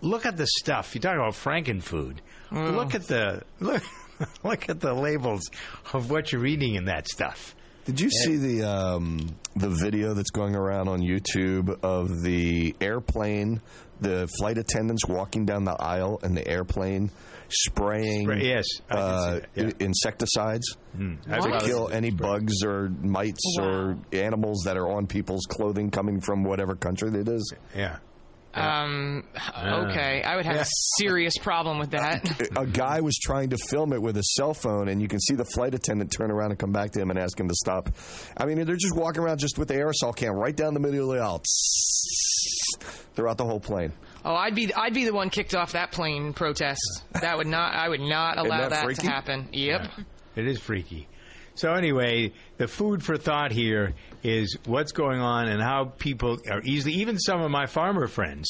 [0.00, 0.94] Look at the stuff.
[0.94, 2.18] You talk about Frankenfood.
[2.50, 2.74] Mm.
[2.74, 3.82] Look at the look,
[4.44, 5.50] look at the labels
[5.92, 7.54] of what you're eating in that stuff.
[7.84, 13.62] Did you see the um, the video that's going around on YouTube of the airplane,
[14.00, 17.10] the flight attendants walking down the aisle and the airplane,
[17.48, 19.70] spraying Spray- yes, uh, yeah.
[19.80, 20.76] insecticides
[21.30, 21.96] I to kill that.
[21.96, 27.08] any bugs or mites or animals that are on people's clothing coming from whatever country
[27.18, 27.54] it is.
[27.74, 27.96] Yeah.
[28.54, 29.24] Um.
[29.36, 30.62] Okay, I would have yeah.
[30.62, 32.48] a serious problem with that.
[32.56, 35.34] a guy was trying to film it with his cell phone, and you can see
[35.34, 37.90] the flight attendant turn around and come back to him and ask him to stop.
[38.36, 41.10] I mean, they're just walking around just with the aerosol can right down the middle
[41.10, 41.42] of the aisle
[43.14, 43.92] throughout the whole plane.
[44.24, 46.80] Oh, I'd be I'd be the one kicked off that plane protest.
[47.12, 49.48] That would not I would not Isn't allow that that, to happen.
[49.52, 49.88] Yep.
[50.36, 51.08] It is freaky.
[51.58, 56.62] So anyway, the food for thought here is what's going on and how people are
[56.62, 56.94] easily.
[56.94, 58.48] Even some of my farmer friends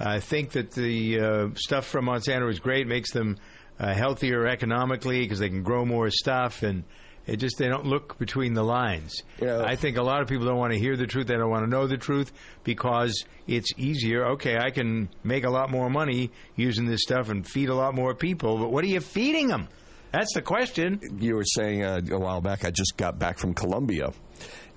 [0.00, 3.36] uh, think that the uh, stuff from Monsanto is great, makes them
[3.78, 6.84] uh, healthier economically because they can grow more stuff, and
[7.26, 9.22] it just they don't look between the lines.
[9.66, 11.64] I think a lot of people don't want to hear the truth; they don't want
[11.64, 12.32] to know the truth
[12.64, 14.28] because it's easier.
[14.28, 17.94] Okay, I can make a lot more money using this stuff and feed a lot
[17.94, 19.68] more people, but what are you feeding them?
[20.12, 21.00] That's the question.
[21.20, 24.12] You were saying uh, a while back, I just got back from Colombia.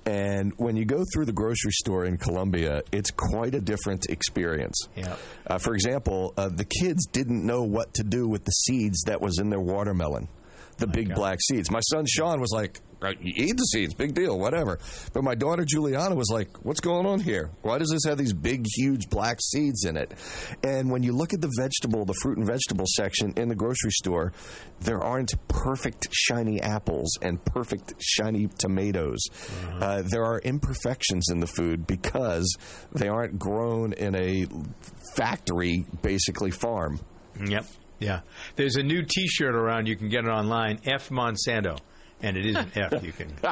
[0.06, 4.88] And when you go through the grocery store in Colombia, it's quite a different experience.
[4.96, 5.16] Yeah.
[5.46, 9.20] Uh, for example, uh, the kids didn't know what to do with the seeds that
[9.20, 10.28] was in their watermelon,
[10.78, 11.70] the big black seeds.
[11.70, 12.89] My son Sean was like, "Right,
[13.20, 14.78] "You eat the seeds, big deal, whatever."
[15.12, 17.50] But my daughter Juliana was like, "What's going on here?
[17.62, 20.12] Why does this have these big, huge black seeds in it?"
[20.62, 23.90] And when you look at the vegetable, the fruit and vegetable section in the grocery
[23.92, 24.32] store,
[24.80, 29.20] there aren't perfect shiny apples and perfect shiny tomatoes.
[29.80, 32.56] Uh, there are imperfections in the food because
[32.92, 34.46] they aren't grown in a
[35.16, 37.00] factory, basically farm.
[37.44, 37.66] Yep.
[37.98, 38.20] Yeah.
[38.56, 39.86] There's a new T-shirt around.
[39.86, 40.80] You can get it online.
[40.86, 41.78] F Monsanto,
[42.22, 43.02] and it is an F.
[43.02, 43.32] You can.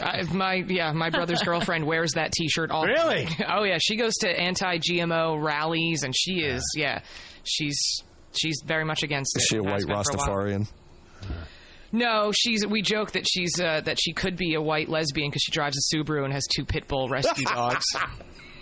[0.00, 2.84] I, my yeah, my brother's girlfriend wears that T-shirt all.
[2.84, 3.28] Really?
[3.48, 7.00] Oh yeah, she goes to anti-GMO rallies, and she is yeah,
[7.44, 9.42] she's she's very much against it.
[9.42, 10.04] Is she a white been for a while.
[10.04, 10.70] Rastafarian?
[11.90, 12.66] No, she's.
[12.66, 15.76] We joke that she's uh, that she could be a white lesbian because she drives
[15.76, 17.84] a Subaru and has two pit bull rescue dogs.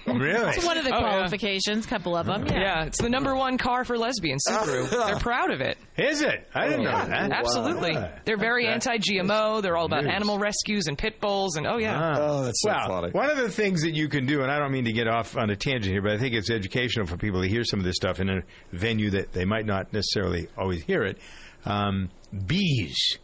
[0.06, 0.50] Really?
[0.56, 1.08] It's one of the Oh, yeah.
[1.10, 2.46] qualifications, couple of them.
[2.46, 2.60] Yeah.
[2.60, 4.88] Yeah, it's the number one car for lesbians, Subaru.
[5.06, 5.78] They're proud of it.
[5.96, 6.48] Is it?
[6.54, 7.32] I didn't Yeah, know that.
[7.32, 7.92] Absolutely.
[7.94, 8.12] Wow.
[8.24, 8.72] They're very Okay.
[8.74, 9.62] anti-GMO.
[9.62, 10.12] They're all about News.
[10.14, 11.98] animal rescues and pit bulls and oh yeah.
[11.98, 12.50] Ah.
[12.64, 15.08] well, One of the things that you can do, and I don't mean to get
[15.08, 17.78] off on a tangent here, but I think it's educational for people to hear some
[17.80, 18.42] of this stuff in a
[18.72, 21.18] venue that they might not necessarily always hear it.
[21.64, 22.10] Um,
[22.46, 23.18] bees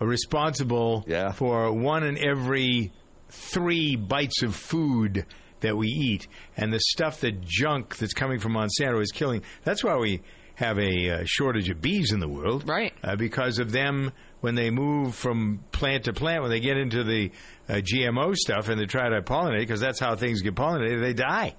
[0.00, 2.92] are responsible for one in every
[3.28, 5.24] three bites of food
[5.64, 9.42] that we eat, and the stuff, the junk that's coming from Monsanto is killing.
[9.64, 10.22] That's why we
[10.56, 12.92] have a uh, shortage of bees in the world, right?
[13.02, 17.02] Uh, because of them when they move from plant to plant, when they get into
[17.02, 17.30] the
[17.68, 21.14] uh, GMO stuff and they try to pollinate, because that's how things get pollinated, they
[21.14, 21.56] die.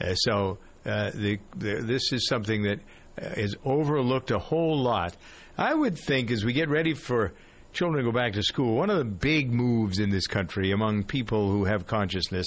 [0.00, 2.80] Uh, so uh, the, the, this is something that
[3.20, 5.16] uh, is overlooked a whole lot.
[5.58, 7.32] I would think as we get ready for
[7.76, 8.74] children to go back to school.
[8.74, 12.46] One of the big moves in this country among people who have consciousness,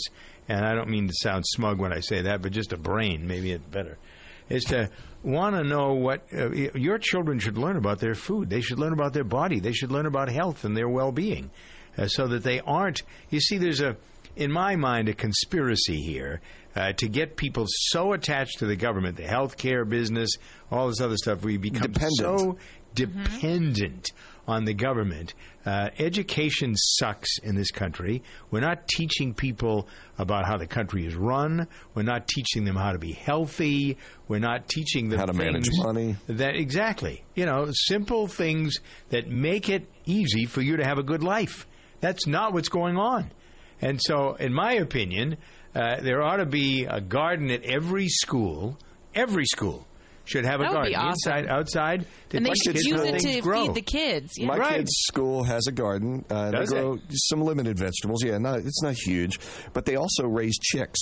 [0.50, 3.28] and I don't mean to sound smug when I say that, but just a brain,
[3.28, 3.98] maybe it's better,
[4.50, 4.90] is to
[5.24, 8.50] want to know what uh, your children should learn about their food.
[8.50, 9.60] They should learn about their body.
[9.60, 11.52] They should learn about health and their well-being,
[11.98, 13.04] uh, so that they aren't.
[13.30, 13.96] You see, there's a,
[14.40, 16.40] in my mind, a conspiracy here
[16.76, 20.30] uh, to get people so attached to the government, the healthcare business,
[20.72, 21.44] all this other stuff.
[21.44, 22.58] We become so
[22.96, 24.12] dependent
[24.48, 25.34] on the government.
[25.66, 28.24] Uh, education sucks in this country.
[28.50, 31.68] We're not teaching people about how the country is run.
[31.94, 33.98] We're not teaching them how to be healthy.
[34.30, 36.16] We're not teaching them How to manage money.
[36.28, 38.78] That exactly, you know, simple things
[39.10, 41.68] that make it easy for you to have a good life.
[42.00, 43.32] That's not what's going on.
[43.82, 45.38] And so, in my opinion,
[45.76, 48.78] uh, there ought to be a garden at every school.
[49.16, 49.86] Every school
[50.26, 51.10] should have a That garden, awesome.
[51.10, 52.06] inside, outside.
[52.34, 53.66] And they should use it to grow.
[53.66, 54.34] feed the kids.
[54.38, 54.46] Yeah.
[54.48, 54.76] My Right.
[54.78, 56.24] kid's school has a garden.
[56.30, 56.82] Uh, Does they it?
[56.82, 58.24] grow some limited vegetables.
[58.24, 59.40] Yeah, not, it's not huge,
[59.74, 61.00] but they also raise chicks,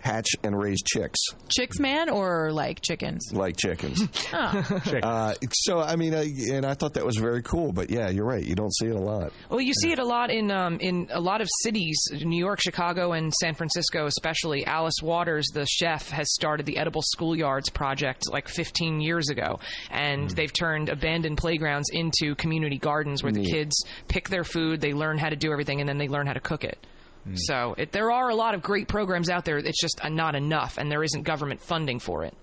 [0.00, 3.32] hatch and raise chicks Chicks, man, or like chickens?
[3.32, 4.02] like chickens.
[4.32, 4.80] Oh.
[5.02, 7.72] uh, so I mean, uh, and I thought that was very cool.
[7.72, 8.44] But yeah, you're right.
[8.44, 9.32] You don't see it a lot.
[9.48, 12.60] Well, you see it a lot in um, in a lot of cities, New York,
[12.62, 14.64] Chicago, and San Francisco, especially.
[14.66, 19.58] Alice Waters, the chef, has started the Edible Schoolyards project like 15 years ago,
[19.90, 24.92] and they've turned abandoned playgrounds into community gardens where the kids pick their food, they
[24.92, 26.78] learn how to do everything, and then they learn how to cook it.
[27.34, 29.58] So it, there are a lot of great programs out there.
[29.58, 32.34] It's just uh, not enough, and there isn't government funding for it.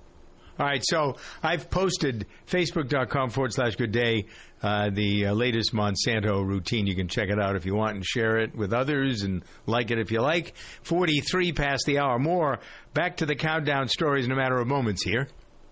[0.59, 4.25] All right, so I've posted facebook.com forward slash good day,
[4.63, 6.87] uh, the uh, latest Monsanto routine.
[6.87, 9.91] You can check it out if you want and share it with others and like
[9.91, 10.55] it if you like.
[10.81, 12.17] 43 past the hour.
[12.17, 12.59] More.
[12.95, 15.27] Back to the countdown stories in a matter of moments here.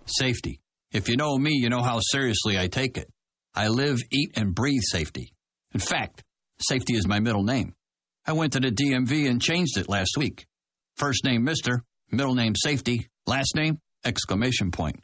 [0.06, 0.60] Safety.
[0.92, 3.10] If you know me, you know how seriously I take it.
[3.56, 5.34] I live, eat, and breathe safety.
[5.74, 6.24] In fact,
[6.60, 7.74] safety is my middle name.
[8.28, 10.48] I went to the DMV and changed it last week.
[10.98, 11.80] First name Mr.,
[12.12, 15.00] middle name Safety, last name exclamation point.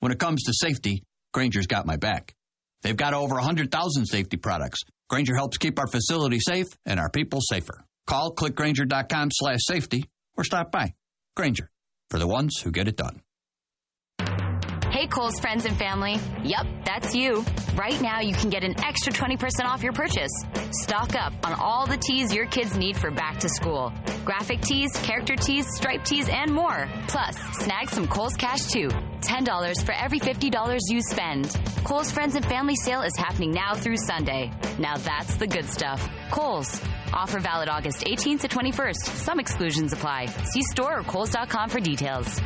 [0.00, 1.02] When it comes to safety,
[1.32, 2.34] Grainger's got my back.
[2.82, 4.80] They've got over 100,000 safety products.
[5.08, 7.84] Grainger helps keep our facility safe and our people safer.
[8.06, 10.04] Call clickgrainger.com slash safety
[10.36, 10.94] or stop by.
[11.36, 11.70] Grainger,
[12.10, 13.20] for the ones who get it done.
[14.98, 16.18] Hey, Kohl's friends and family.
[16.42, 17.44] Yep, that's you.
[17.76, 20.32] Right now, you can get an extra 20% off your purchase.
[20.72, 23.92] Stock up on all the tees your kids need for back to school
[24.24, 26.86] graphic tees, character tees, striped tees, and more.
[27.06, 28.88] Plus, snag some Kohl's Cash too.
[29.20, 31.56] $10 for every $50 you spend.
[31.84, 34.50] Kohl's Friends and Family sale is happening now through Sunday.
[34.78, 36.06] Now that's the good stuff.
[36.30, 36.82] Kohl's.
[37.14, 39.06] Offer valid August 18th to 21st.
[39.14, 40.26] Some exclusions apply.
[40.26, 42.38] See store or Kohl's.com for details.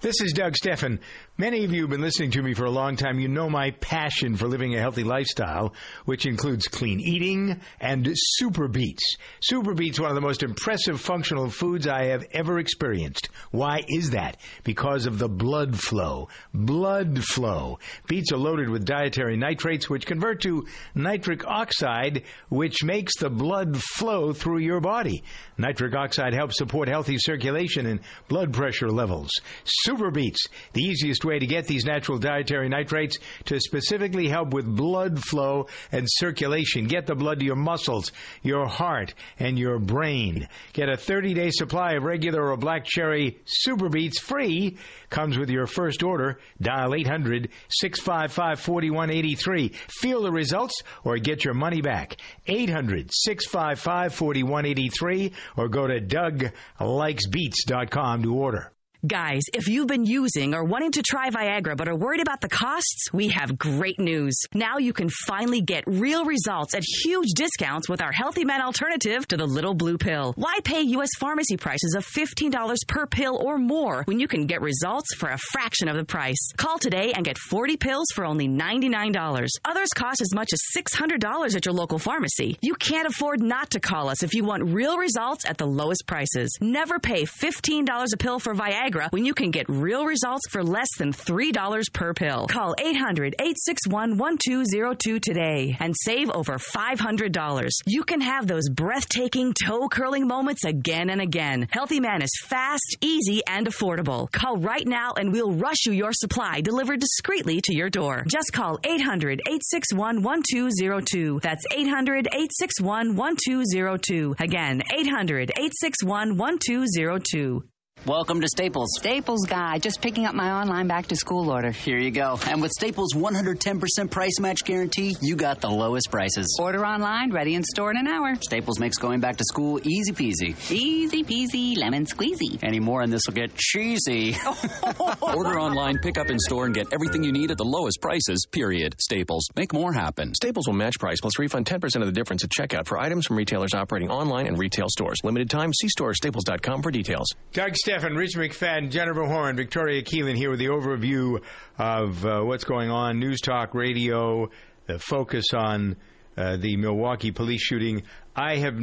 [0.00, 1.00] This is Doug Stephan.
[1.40, 3.20] Many of you have been listening to me for a long time.
[3.20, 5.72] You know my passion for living a healthy lifestyle,
[6.04, 9.14] which includes clean eating and Super Beets.
[9.38, 13.28] Super Beets, one of the most impressive functional foods I have ever experienced.
[13.52, 14.38] Why is that?
[14.64, 16.28] Because of the blood flow.
[16.52, 17.78] Blood flow.
[18.08, 20.66] Beets are loaded with dietary nitrates, which convert to
[20.96, 25.22] nitric oxide, which makes the blood flow through your body.
[25.56, 29.30] Nitric oxide helps support healthy circulation and blood pressure levels.
[29.62, 34.66] Super Beets, the easiest way to get these natural dietary nitrates to specifically help with
[34.66, 36.86] blood flow and circulation.
[36.86, 38.10] Get the blood to your muscles,
[38.42, 40.48] your heart, and your brain.
[40.72, 44.76] Get a 30 day supply of regular or black cherry Super Beets free.
[45.10, 46.40] Comes with your first order.
[46.60, 49.68] Dial 800 655 4183.
[50.00, 52.16] Feel the results or get your money back.
[52.46, 58.72] 800 655 4183 or go to DougLikesBeets.com to order.
[59.06, 62.48] Guys, if you've been using or wanting to try Viagra but are worried about the
[62.48, 64.36] costs, we have great news.
[64.52, 69.28] Now you can finally get real results at huge discounts with our Healthy Men alternative
[69.28, 70.32] to the little blue pill.
[70.34, 71.10] Why pay U.S.
[71.16, 75.38] pharmacy prices of $15 per pill or more when you can get results for a
[75.52, 76.50] fraction of the price?
[76.56, 79.46] Call today and get 40 pills for only $99.
[79.64, 82.58] Others cost as much as $600 at your local pharmacy.
[82.62, 86.04] You can't afford not to call us if you want real results at the lowest
[86.08, 86.50] prices.
[86.60, 90.88] Never pay $15 a pill for Viagra when you can get real results for less
[90.98, 92.46] than $3 per pill.
[92.46, 97.70] Call 800 861 1202 today and save over $500.
[97.86, 101.68] You can have those breathtaking, toe curling moments again and again.
[101.70, 104.30] Healthy Man is fast, easy, and affordable.
[104.32, 108.24] Call right now and we'll rush you your supply delivered discreetly to your door.
[108.28, 111.40] Just call 800 861 1202.
[111.42, 114.36] That's 800 861 1202.
[114.38, 117.64] Again, 800 861 1202.
[118.06, 118.90] Welcome to Staples.
[118.96, 121.72] Staples guy, just picking up my online back to school order.
[121.72, 122.38] Here you go.
[122.46, 126.56] And with Staples 110% price match guarantee, you got the lowest prices.
[126.60, 128.36] Order online, ready in store in an hour.
[128.36, 130.70] Staples makes going back to school easy peasy.
[130.70, 132.62] Easy peasy, lemon squeezy.
[132.62, 134.36] Any more and this will get cheesy.
[135.20, 138.46] Order online, pick up in store, and get everything you need at the lowest prices,
[138.50, 138.94] period.
[139.00, 139.48] Staples.
[139.56, 140.34] Make more happen.
[140.34, 143.36] Staples will match price plus refund 10% of the difference at checkout for items from
[143.36, 145.18] retailers operating online and retail stores.
[145.24, 145.74] Limited time.
[145.74, 147.26] See store staples.com for details.
[147.52, 151.42] Doug Stephan, Rich McFadden, Jennifer Horn, Victoria Keelan here with the overview
[151.78, 153.18] of uh, what's going on.
[153.18, 154.50] News Talk Radio,
[154.84, 155.96] the focus on
[156.36, 158.02] uh, the Milwaukee police shooting.
[158.36, 158.78] I have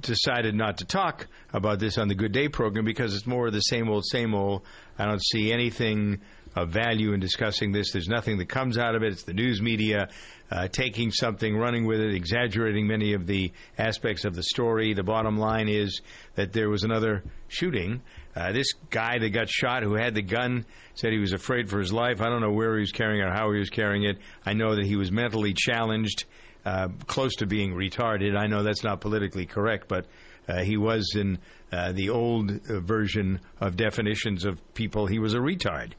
[0.00, 3.52] decided not to talk about this on the Good Day program because it's more of
[3.52, 4.62] the same old, same old.
[4.98, 6.22] I don't see anything
[6.54, 7.92] of value in discussing this.
[7.92, 9.12] There's nothing that comes out of it.
[9.12, 10.08] It's the news media
[10.50, 14.94] uh, taking something, running with it, exaggerating many of the aspects of the story.
[14.94, 16.00] The bottom line is
[16.36, 18.00] that there was another shooting.
[18.36, 21.78] Uh, this guy that got shot who had the gun said he was afraid for
[21.78, 22.20] his life.
[22.20, 24.18] I don't know where he was carrying it or how he was carrying it.
[24.44, 26.26] I know that he was mentally challenged,
[26.66, 28.36] uh, close to being retarded.
[28.36, 30.06] I know that's not politically correct, but
[30.48, 31.38] uh, he was in
[31.72, 35.06] uh, the old uh, version of definitions of people.
[35.06, 35.92] He was a retard.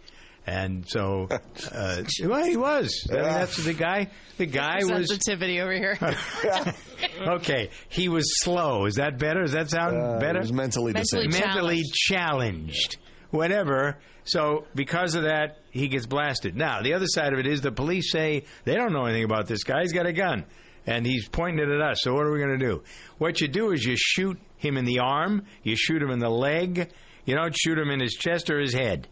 [0.49, 1.27] And so,
[1.73, 3.05] uh, well, he was.
[3.11, 4.07] I mean, that's the guy.
[4.37, 5.97] The guy was sensitivity over here.
[7.27, 7.69] okay.
[7.89, 8.85] He was slow.
[8.85, 9.41] Is that better?
[9.41, 10.39] Does that sound Uh, better?
[10.39, 11.47] he was mentally Mentally disabled.
[11.55, 12.97] mentally challenged.
[13.31, 13.97] Whatever.
[14.23, 16.55] So because of that, he gets blasted.
[16.55, 19.47] Now the other side of it is the police say they don't know anything about
[19.47, 19.81] this guy.
[19.81, 20.45] He's got a gun,
[20.85, 21.97] and he's pointing it at us.
[22.01, 22.83] So what are we going to do?
[23.17, 25.43] What you do is you shoot him in the arm.
[25.63, 26.89] You shoot him in the leg.
[27.25, 29.07] You don't shoot him in his chest or his head.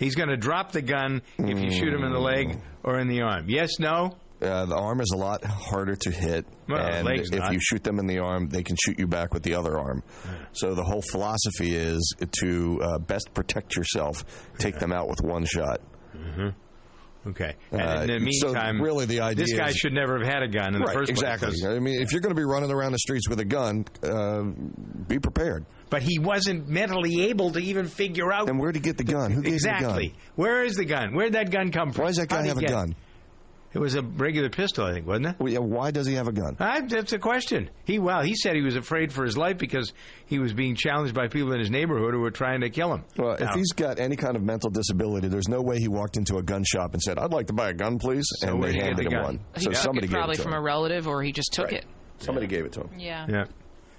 [0.00, 3.06] He's going to drop the gun if you shoot him in the leg or in
[3.06, 3.44] the arm.
[3.48, 4.16] Yes, no.
[4.42, 7.52] Uh, the arm is a lot harder to hit, Well, and leg's if not.
[7.52, 10.02] you shoot them in the arm, they can shoot you back with the other arm.
[10.52, 14.24] So the whole philosophy is to uh, best protect yourself,
[14.58, 15.82] take them out with one shot.
[16.16, 16.48] Mm-hmm.
[17.26, 17.54] Okay.
[17.70, 20.26] And Uh, in the so meantime, really the idea this guy is- should never have
[20.26, 21.48] had a gun in right, the first exactly.
[21.48, 21.62] place.
[21.62, 23.84] 'cause- I mean, if you're going to be running around the streets with a gun,
[24.02, 24.42] uh,
[25.06, 25.66] be prepared.
[25.90, 28.48] But he wasn't mentally able to even figure out.
[28.48, 29.32] And where'd he get the gun?
[29.32, 29.74] Who gave him the gun?
[29.74, 30.14] exactly?
[30.36, 31.14] Where is the gun?
[31.14, 32.02] Where'd that gun come from?
[32.04, 32.90] Why does that guy How'd have a gun?
[32.90, 32.96] it?
[33.72, 33.80] Gun?
[33.80, 35.36] It was a regular pistol, I think, wasn't it?
[35.38, 36.56] Well, yeah, why does he have a gun?
[36.58, 37.70] I, that's a question.
[37.84, 39.92] He well, he said he was afraid for his life because
[40.26, 43.04] he was being challenged by people in his neighborhood who were trying to kill him.
[43.16, 46.36] Well, if he's got any kind of mental disability, there's no way he walked into
[46.38, 48.70] a gun shop and said, "I'd like to buy a gun, please," So and where'd
[48.70, 49.24] they he get handed the him gun?
[49.24, 49.40] one.
[49.54, 50.58] He So took somebody it gave probably it to from him.
[50.58, 51.74] a relative, or he just took Right.
[51.74, 51.84] it.
[52.18, 52.90] Somebody gave it to him.
[52.98, 53.26] Yeah.
[53.28, 53.44] yeah.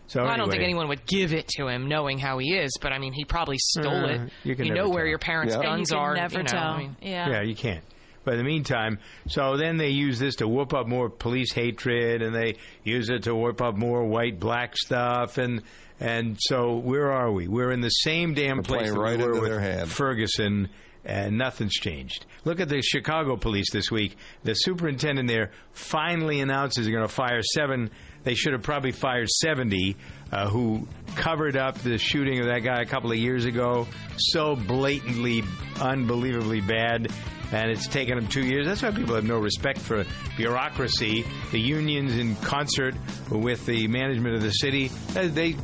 [0.07, 2.71] So Well, I don't think anyone would give it to him, knowing how he is.
[2.81, 4.31] But I mean, he probably stole Uh, it.
[4.43, 5.09] you can know never where tell.
[5.09, 5.71] your parents' Yeah.
[5.71, 6.15] And you can are.
[6.15, 6.67] never you know, tell.
[6.73, 7.29] I mean, yeah.
[7.29, 7.83] Yeah, you can't.
[8.23, 12.21] But in the meantime, so then they use this to whoop up more police hatred,
[12.21, 15.63] and they use it to whoop up more white black stuff, and
[15.99, 17.47] and so where are we?
[17.47, 19.91] We're in the same damn We're place that right we were with.
[19.91, 20.69] Ferguson,
[21.03, 22.25] and nothing's changed.
[22.45, 24.17] Look at the Chicago police this week.
[24.43, 27.89] The superintendent there finally announces they're going to fire seven.
[28.23, 29.95] They should have probably fired seventy.
[30.31, 33.85] Uh, who covered up the shooting of that guy a couple of years ago
[34.17, 35.43] so blatantly,
[35.81, 37.11] unbelievably bad
[37.51, 38.65] and it's taken them two years.
[38.65, 40.05] That's why people have no respect for
[40.37, 41.25] bureaucracy.
[41.51, 42.95] The unions, in concert
[43.29, 45.55] with the management of the city, uh, they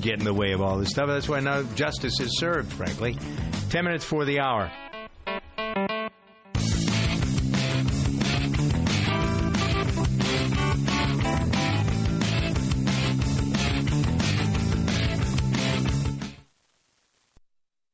[0.00, 1.08] get in the way of all this stuff.
[1.08, 3.16] That's why no justice is served, frankly.
[3.70, 4.70] Ten minutes for the hour.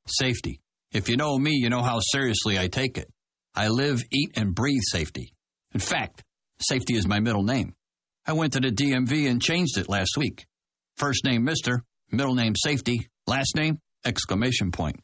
[0.06, 0.60] Safety.
[0.92, 3.10] If you know me, you know how seriously I take it.
[3.54, 5.32] I live, eat, and breathe safety.
[5.72, 6.22] In fact,
[6.60, 7.74] safety is my middle name.
[8.26, 10.46] I went to the DMV and changed it last week.
[10.96, 11.80] First name Mr.,
[12.10, 14.96] middle name Safety, last name exclamation point.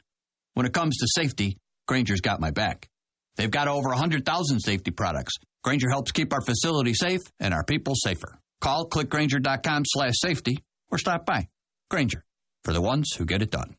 [0.53, 2.87] When it comes to safety, Grainger's got my back.
[3.35, 5.33] They've got over 100,000 safety products.
[5.63, 8.39] Grainger helps keep our facility safe and our people safer.
[8.59, 11.47] Call clickgrainger.com slash safety or stop by.
[11.89, 12.23] Grainger,
[12.63, 13.75] for the ones who get it done.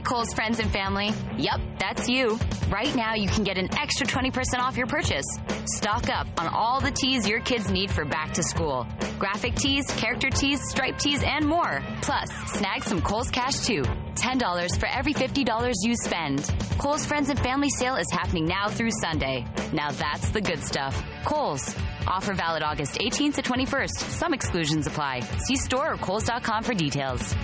[0.00, 1.12] Kohl's friends and family.
[1.38, 2.38] Yep, that's you.
[2.68, 5.26] Right now, you can get an extra 20% off your purchase.
[5.66, 8.86] Stock up on all the tees your kids need for back to school
[9.20, 11.82] graphic tees, character tees, striped tees, and more.
[12.00, 13.82] Plus, snag some Kohl's Cash too.
[14.14, 16.50] $10 for every $50 you spend.
[16.78, 19.46] Kohl's Friends and Family sale is happening now through Sunday.
[19.72, 21.00] Now that's the good stuff.
[21.24, 21.76] Kohl's.
[22.06, 23.90] Offer valid August 18th to 21st.
[23.90, 25.20] Some exclusions apply.
[25.20, 27.34] See store or Kohl's.com for details.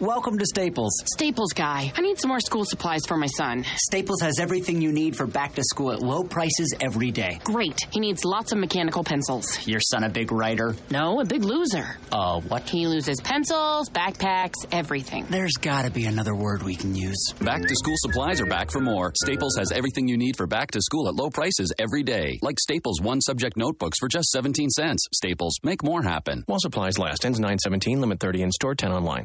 [0.00, 0.92] Welcome to Staples.
[1.06, 3.64] Staples guy, I need some more school supplies for my son.
[3.76, 7.40] Staples has everything you need for back to school at low prices every day.
[7.44, 7.78] Great.
[7.92, 9.66] He needs lots of mechanical pencils.
[9.66, 10.76] Your son a big writer?
[10.90, 11.96] No, a big loser.
[12.12, 12.68] Uh, what?
[12.68, 15.24] He loses pencils, backpacks, everything.
[15.30, 17.32] There's gotta be another word we can use.
[17.40, 19.12] Back to school supplies are back for more.
[19.22, 22.38] Staples has everything you need for back to school at low prices every day.
[22.42, 25.06] Like Staples one subject notebooks for just 17 cents.
[25.14, 26.44] Staples, make more happen.
[26.44, 27.24] While supplies last.
[27.24, 29.24] Ends 917, limit 30 in store, 10 online.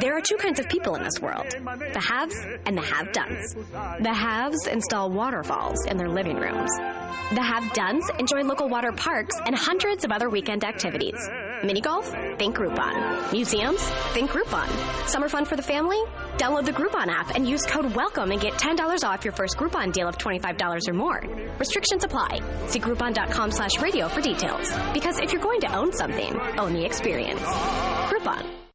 [0.00, 3.54] There are two kinds of people in this world the haves and the have dones.
[4.00, 6.70] The haves install waterfalls in their living rooms.
[7.34, 11.28] The have dones enjoy local water parks and hundreds of other weekend activities.
[11.62, 12.08] Mini golf?
[12.38, 13.30] Think Groupon.
[13.30, 13.82] Museums?
[14.14, 14.66] Think Groupon.
[15.06, 16.02] Summer fun for the family?
[16.38, 19.92] Download the Groupon app and use code WELCOME and get $10 off your first Groupon
[19.92, 21.22] deal of $25 or more.
[21.58, 22.40] Restrictions apply.
[22.68, 24.72] See Groupon.com slash radio for details.
[24.94, 27.42] Because if you're going to own something, own the experience.
[27.42, 28.67] Groupon.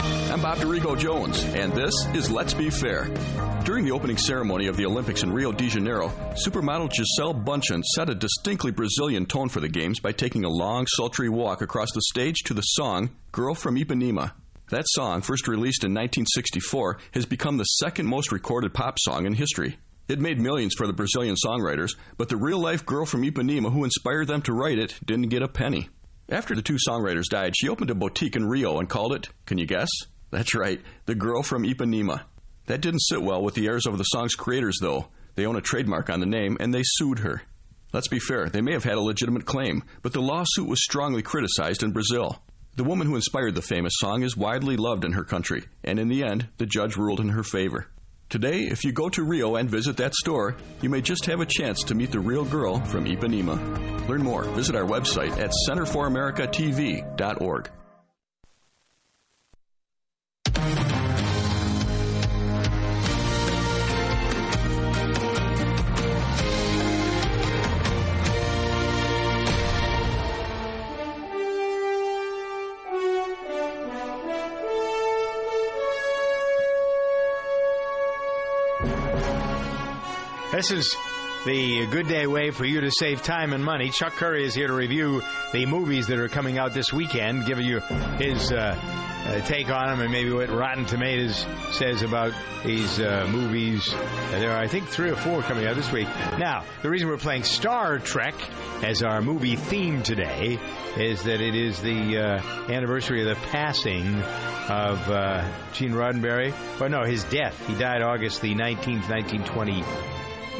[0.00, 3.10] I'm Bob Dorigo Jones, and this is Let's Be Fair.
[3.64, 8.08] During the opening ceremony of the Olympics in Rio de Janeiro, supermodel Gisele Bundchen set
[8.08, 12.00] a distinctly Brazilian tone for the Games by taking a long, sultry walk across the
[12.08, 14.32] stage to the song Girl from Ipanema.
[14.70, 19.34] That song, first released in 1964, has become the second most recorded pop song in
[19.34, 19.78] history.
[20.08, 23.84] It made millions for the Brazilian songwriters, but the real life girl from Ipanema who
[23.84, 25.90] inspired them to write it didn't get a penny.
[26.30, 29.58] After the two songwriters died, she opened a boutique in Rio and called it, can
[29.58, 29.88] you guess?
[30.30, 32.22] That's right, The Girl from Ipanema.
[32.66, 35.08] That didn't sit well with the heirs of the song's creators, though.
[35.34, 37.42] They own a trademark on the name, and they sued her.
[37.92, 41.22] Let's be fair, they may have had a legitimate claim, but the lawsuit was strongly
[41.22, 42.40] criticized in Brazil.
[42.76, 46.06] The woman who inspired the famous song is widely loved in her country, and in
[46.06, 47.88] the end, the judge ruled in her favor.
[48.30, 51.46] Today, if you go to Rio and visit that store, you may just have a
[51.46, 54.08] chance to meet the real girl from Ipanema.
[54.08, 54.44] Learn more.
[54.44, 57.70] Visit our website at centerforamericatv.org.
[80.52, 80.96] This is
[81.46, 83.90] the good day way for you to save time and money.
[83.90, 87.64] Chuck Curry is here to review the movies that are coming out this weekend, giving
[87.64, 87.80] you
[88.18, 88.74] his uh,
[89.26, 92.32] uh, take on them and maybe what Rotten Tomatoes says about
[92.64, 93.88] these uh, movies.
[94.32, 96.08] there are, I think, three or four coming out this week.
[96.38, 98.34] Now, the reason we're playing Star Trek
[98.82, 100.58] as our movie theme today
[100.96, 104.14] is that it is the uh, anniversary of the passing
[104.68, 106.54] of uh, Gene Roddenberry.
[106.80, 107.66] Well, no, his death.
[107.66, 109.84] He died August the 19th, 1920.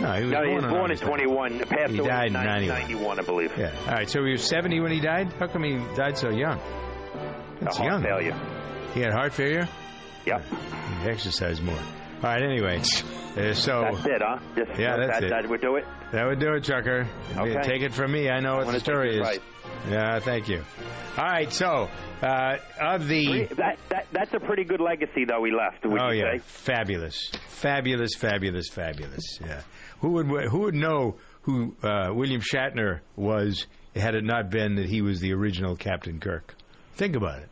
[0.00, 1.58] No, he was no, born, he was born in August 21.
[1.60, 3.18] Passed He away died in in 91.
[3.18, 3.52] I believe.
[3.58, 3.74] Yeah.
[3.86, 4.08] All right.
[4.08, 5.32] So he was 70 when he died.
[5.38, 6.58] How come he died so young?
[7.60, 8.02] That's heart young.
[8.02, 8.36] failure.
[8.94, 9.68] He had heart failure.
[10.26, 10.42] Yep.
[11.02, 11.74] He exercised more.
[11.76, 12.42] All right.
[12.42, 14.38] Anyway, uh, so That's it, huh?
[14.56, 15.30] Just, Yeah, that's that, it.
[15.30, 15.84] That would do it.
[16.12, 17.06] that would do it, Chucker.
[17.36, 17.62] Okay.
[17.62, 18.28] Take it from me.
[18.28, 19.28] I know what the story is.
[19.28, 19.42] it
[19.88, 20.18] Yeah.
[20.20, 20.62] Thank you.
[21.16, 21.50] All right.
[21.52, 21.88] So
[22.22, 25.40] uh, of the That, that that's a pretty good legacy, though.
[25.40, 25.84] we left.
[25.86, 26.38] Oh you yeah, say?
[26.44, 29.38] fabulous, fabulous, fabulous, fabulous.
[29.40, 29.62] Yeah,
[30.00, 34.86] who would who would know who uh, William Shatner was had it not been that
[34.86, 36.54] he was the original Captain Kirk?
[36.94, 37.48] Think about it.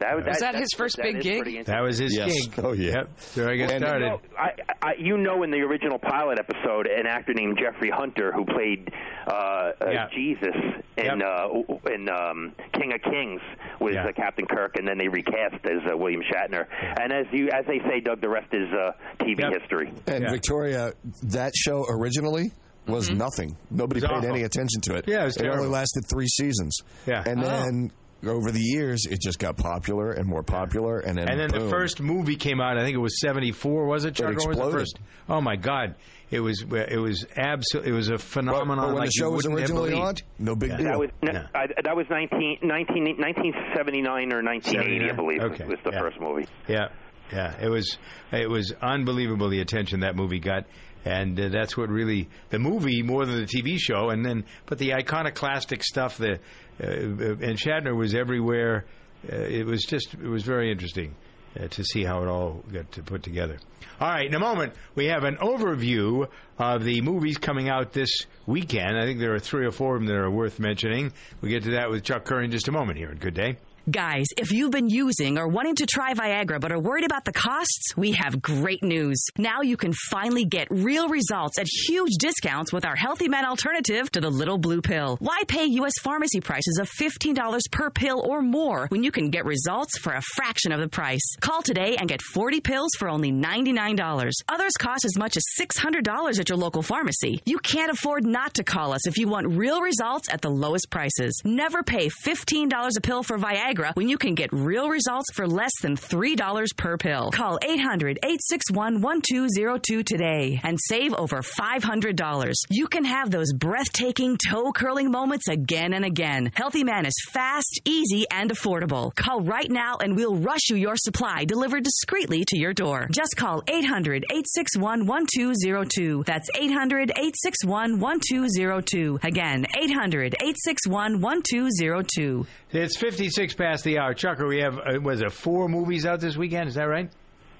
[0.00, 1.64] That, Was that his first big is gig?
[1.66, 2.32] That was his Yes.
[2.46, 2.54] gig.
[2.64, 2.92] Oh, yeah.
[2.98, 3.10] Yep.
[3.18, 4.06] So I get You started.
[4.06, 8.30] know, I, I, you know, in the original pilot episode, an actor named Jeffrey Hunter,
[8.32, 8.90] who played
[9.26, 10.06] uh, uh, Yeah.
[10.14, 10.54] Jesus
[10.96, 11.48] in uh,
[11.92, 13.40] in um, King of Kings,
[13.80, 14.06] was Yeah.
[14.06, 16.66] uh, Captain Kirk, and then they recast as uh, William Shatner.
[17.00, 18.92] And as you as they say, Doug, the rest is uh,
[19.24, 19.92] TV history.
[20.06, 20.92] And Victoria,
[21.24, 22.52] that show originally
[22.86, 23.56] was nothing.
[23.70, 24.28] Nobody paid awful.
[24.30, 25.04] any attention to it.
[25.08, 25.70] Yeah, it was only terrible.
[25.70, 26.78] lasted three seasons.
[27.06, 27.22] Yeah.
[27.26, 27.48] And Oh.
[27.48, 27.90] then
[28.26, 30.98] over the years, it just got popular and more popular.
[31.00, 32.76] And then, And then the first movie came out.
[32.78, 33.86] I think it was '74.
[33.86, 34.14] Was it?
[34.16, 34.26] Chuck?
[34.30, 34.80] Or was the exploded.
[34.80, 34.98] first?
[35.28, 35.94] Oh my God!
[36.30, 36.62] It was.
[36.62, 37.92] It was absolutely.
[37.92, 38.78] It was a phenomenon.
[38.78, 40.76] But when like the show was originally on, no big Yeah.
[40.78, 40.86] deal.
[40.86, 41.46] That was Yeah.
[41.54, 45.64] I, that was 19, 19, 1979 or 1980, I believe, Okay.
[45.64, 46.00] was the Yeah.
[46.00, 46.46] first movie.
[46.68, 46.88] Yeah,
[47.32, 47.54] yeah.
[47.62, 47.98] It was
[48.32, 50.64] it was unbelievable the attention that movie got,
[51.04, 54.78] and uh, that's what really the movie more than the TV show, and then but
[54.78, 56.18] the iconoclastic stuff.
[56.18, 56.34] The
[56.82, 58.84] uh, and Shatner was everywhere.
[59.30, 61.14] Uh, it was just it was very interesting
[61.58, 63.58] uh, to see how it all got to put together.
[64.00, 66.28] All right, in a moment we have an overview
[66.58, 68.96] of the movies coming out this weekend.
[68.96, 71.12] I think there are three or four of them that are worth mentioning.
[71.40, 73.14] We will get to that with Chuck Curry in just a moment here.
[73.14, 73.56] Good day.
[73.90, 77.32] Guys, if you've been using or wanting to try Viagra but are worried about the
[77.32, 79.24] costs, we have great news.
[79.38, 84.10] Now you can finally get real results at huge discounts with our Healthy Men alternative
[84.12, 85.16] to the little blue pill.
[85.20, 85.94] Why pay U.S.
[86.02, 87.38] pharmacy prices of $15
[87.70, 91.36] per pill or more when you can get results for a fraction of the price?
[91.40, 94.32] Call today and get 40 pills for only $99.
[94.48, 97.40] Others cost as much as $600 at your local pharmacy.
[97.46, 100.90] You can't afford not to call us if you want real results at the lowest
[100.90, 101.40] prices.
[101.44, 105.72] Never pay $15 a pill for Viagra when you can get real results for less
[105.80, 107.30] than $3 per pill.
[107.30, 112.52] Call 800 861 1202 today and save over $500.
[112.70, 116.50] You can have those breathtaking, toe curling moments again and again.
[116.54, 119.14] Healthy Man is fast, easy, and affordable.
[119.14, 123.08] Call right now and we'll rush you your supply delivered discreetly to your door.
[123.10, 126.24] Just call 800 861 1202.
[126.26, 129.20] That's 800 861 1202.
[129.22, 132.46] Again, 800 861 1202.
[132.70, 134.14] It's 56 past the hour.
[134.14, 136.68] Chucker, we have, uh, was it four movies out this weekend?
[136.68, 137.10] Is that right?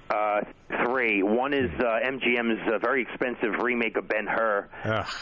[0.08, 0.40] Uh,
[0.86, 1.22] three.
[1.22, 4.68] One is uh, MGM's uh, very expensive remake of Ben Hur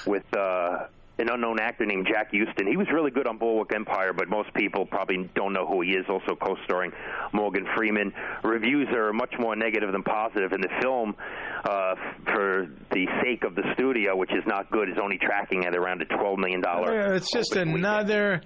[0.07, 0.87] with uh,
[1.19, 2.67] an unknown actor named Jack Huston.
[2.69, 5.91] He was really good on Boardwalk Empire, but most people probably don't know who he
[5.91, 6.05] is.
[6.09, 6.93] Also co-starring
[7.33, 8.13] Morgan Freeman.
[8.45, 11.17] Reviews are much more negative than positive, and the film,
[11.65, 11.95] uh,
[12.27, 16.03] for the sake of the studio, which is not good, is only tracking at around
[16.03, 16.63] a $12 million.
[16.65, 18.43] Yeah, it's just another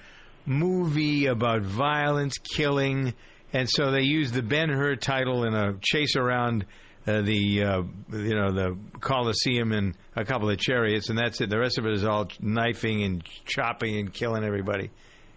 [0.46, 3.14] movie about violence, killing,
[3.52, 6.64] and so they use the Ben Hur title in a chase around
[7.06, 7.82] uh, the uh,
[8.12, 11.50] you know the Coliseum and a couple of chariots, and that's it.
[11.50, 14.90] The rest of it is all knifing and chopping and killing everybody.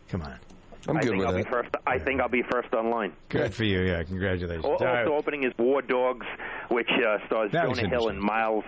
[0.09, 0.39] Come on.
[0.87, 1.69] I'm think I'll be first.
[1.87, 3.13] I think I'll be first online.
[3.29, 3.83] Good for you.
[3.83, 4.65] Yeah, congratulations.
[4.65, 5.05] Al- All right.
[5.05, 6.25] Also opening is War Dogs,
[6.69, 8.65] which uh, stars That was Jonah Hill and Miles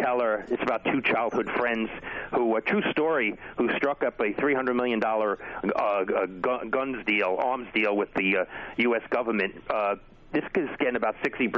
[0.00, 0.44] Teller.
[0.48, 1.88] It's about two childhood friends
[2.34, 7.68] who, a true story, who struck up a $300 million uh, gu- guns deal, arms
[7.74, 8.44] deal with the uh,
[8.78, 9.02] U.S.
[9.10, 9.54] government.
[9.68, 9.96] Uh,
[10.32, 11.48] this is getting about 60%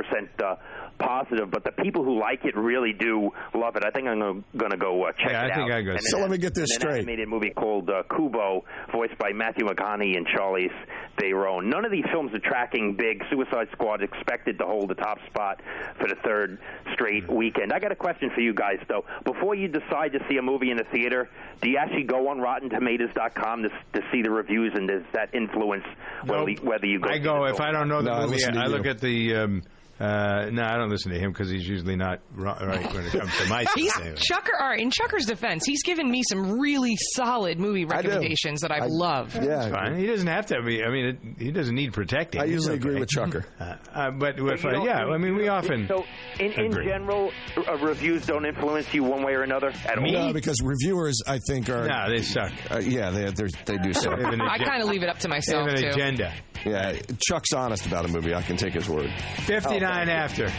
[0.42, 0.54] uh,
[0.98, 3.84] positive, but the people who like it really do love it.
[3.84, 5.34] I think I'm going to go uh, check it out.
[5.34, 5.78] Yeah, I it think out.
[5.78, 6.92] I go And see let me get this and straight.
[7.02, 10.70] An animated movie called uh, Kubo, voiced by Matthew McConaughey and Charlize
[11.18, 11.68] Theron.
[11.68, 13.22] None of these films are tracking big.
[13.30, 15.60] Suicide Squad expected to hold the top spot
[15.98, 16.58] for the third
[16.94, 17.72] straight weekend.
[17.72, 19.04] I got a question for you guys, though.
[19.24, 21.28] Before you decide to see a movie in the theater,
[21.62, 25.84] do you actually go on RottenTomatoes.com to, to see the reviews, and does that influence
[26.26, 26.60] whether, Nope.
[26.62, 27.10] whether you go?
[27.10, 27.60] I go if?
[27.60, 28.38] I don't know the No, movie.
[28.61, 28.76] Listen to I, you.
[28.76, 29.34] look at the.
[29.36, 29.62] Um,
[30.00, 32.58] uh, no, I don't listen to him because he's usually not right
[32.94, 34.14] when it comes to my He's stuff.
[34.16, 34.52] Chucker.
[34.58, 38.88] All right, in Chucker's defense, he's given me some really solid movie recommendations that I've
[38.88, 39.34] love.
[39.34, 39.98] That's fine.
[39.98, 40.82] He doesn't have to be.
[40.82, 42.40] I mean, it, he doesn't need protecting.
[42.40, 43.44] I It's usually agree with Chucker.
[43.61, 45.86] Uh, uh, but But if you yeah, I mean, we often.
[45.86, 46.04] So,
[46.38, 46.86] in, in agree.
[46.86, 47.30] general,
[47.68, 50.11] uh, reviews don't influence you one way or another at all.
[50.11, 51.86] No, because reviewers, I think, are.
[51.86, 52.52] No, they suck.
[52.70, 54.16] Uh, yeah, they they're, do suck.
[54.16, 56.02] They have an I kind of leave it up to myself they have an too.
[56.02, 56.32] agenda.
[56.64, 56.94] Yeah,
[57.26, 58.34] Chuck's honest about a movie.
[58.34, 59.11] I can take his word.
[59.46, 60.50] 59 after.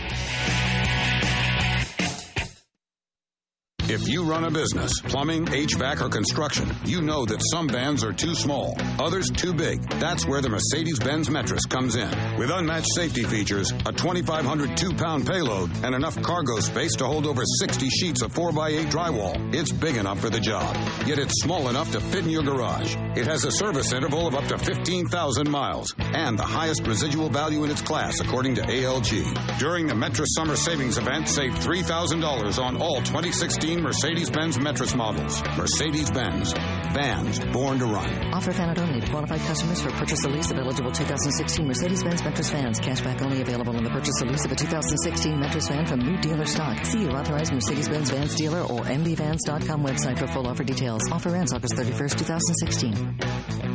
[3.92, 8.14] If you run a business, plumbing, HVAC, or construction, you know that some vans are
[8.14, 9.82] too small, others too big.
[10.00, 12.10] That's where the Mercedes Benz Metris comes in.
[12.38, 17.28] With unmatched safety features, a 2,500 two pound payload, and enough cargo space to hold
[17.28, 20.74] over 60 sheets of 4x8 drywall, it's big enough for the job.
[21.06, 22.96] Yet it's small enough to fit in your garage.
[23.18, 27.66] It has a service interval of up to 15,000 miles and the highest residual value
[27.66, 29.60] in its class, according to ALG.
[29.60, 35.42] During the Metris Summer Savings Event, save $3,000 on all 2016 Mercedes-Benz Metris models.
[35.58, 36.54] Mercedes-Benz.
[36.94, 38.34] Vans born to run.
[38.34, 42.52] Offer valid only to qualified customers for purchase or lease of eligible 2016 Mercedes-Benz Metris
[42.52, 42.80] vans.
[42.80, 46.18] Cashback only available on the purchase or lease of a 2016 Metris van from new
[46.18, 46.86] dealer stock.
[46.86, 51.02] See your authorized Mercedes-Benz Vans dealer or mbvans.com website for full offer details.
[51.12, 53.71] Offer ends August 31st, 2016.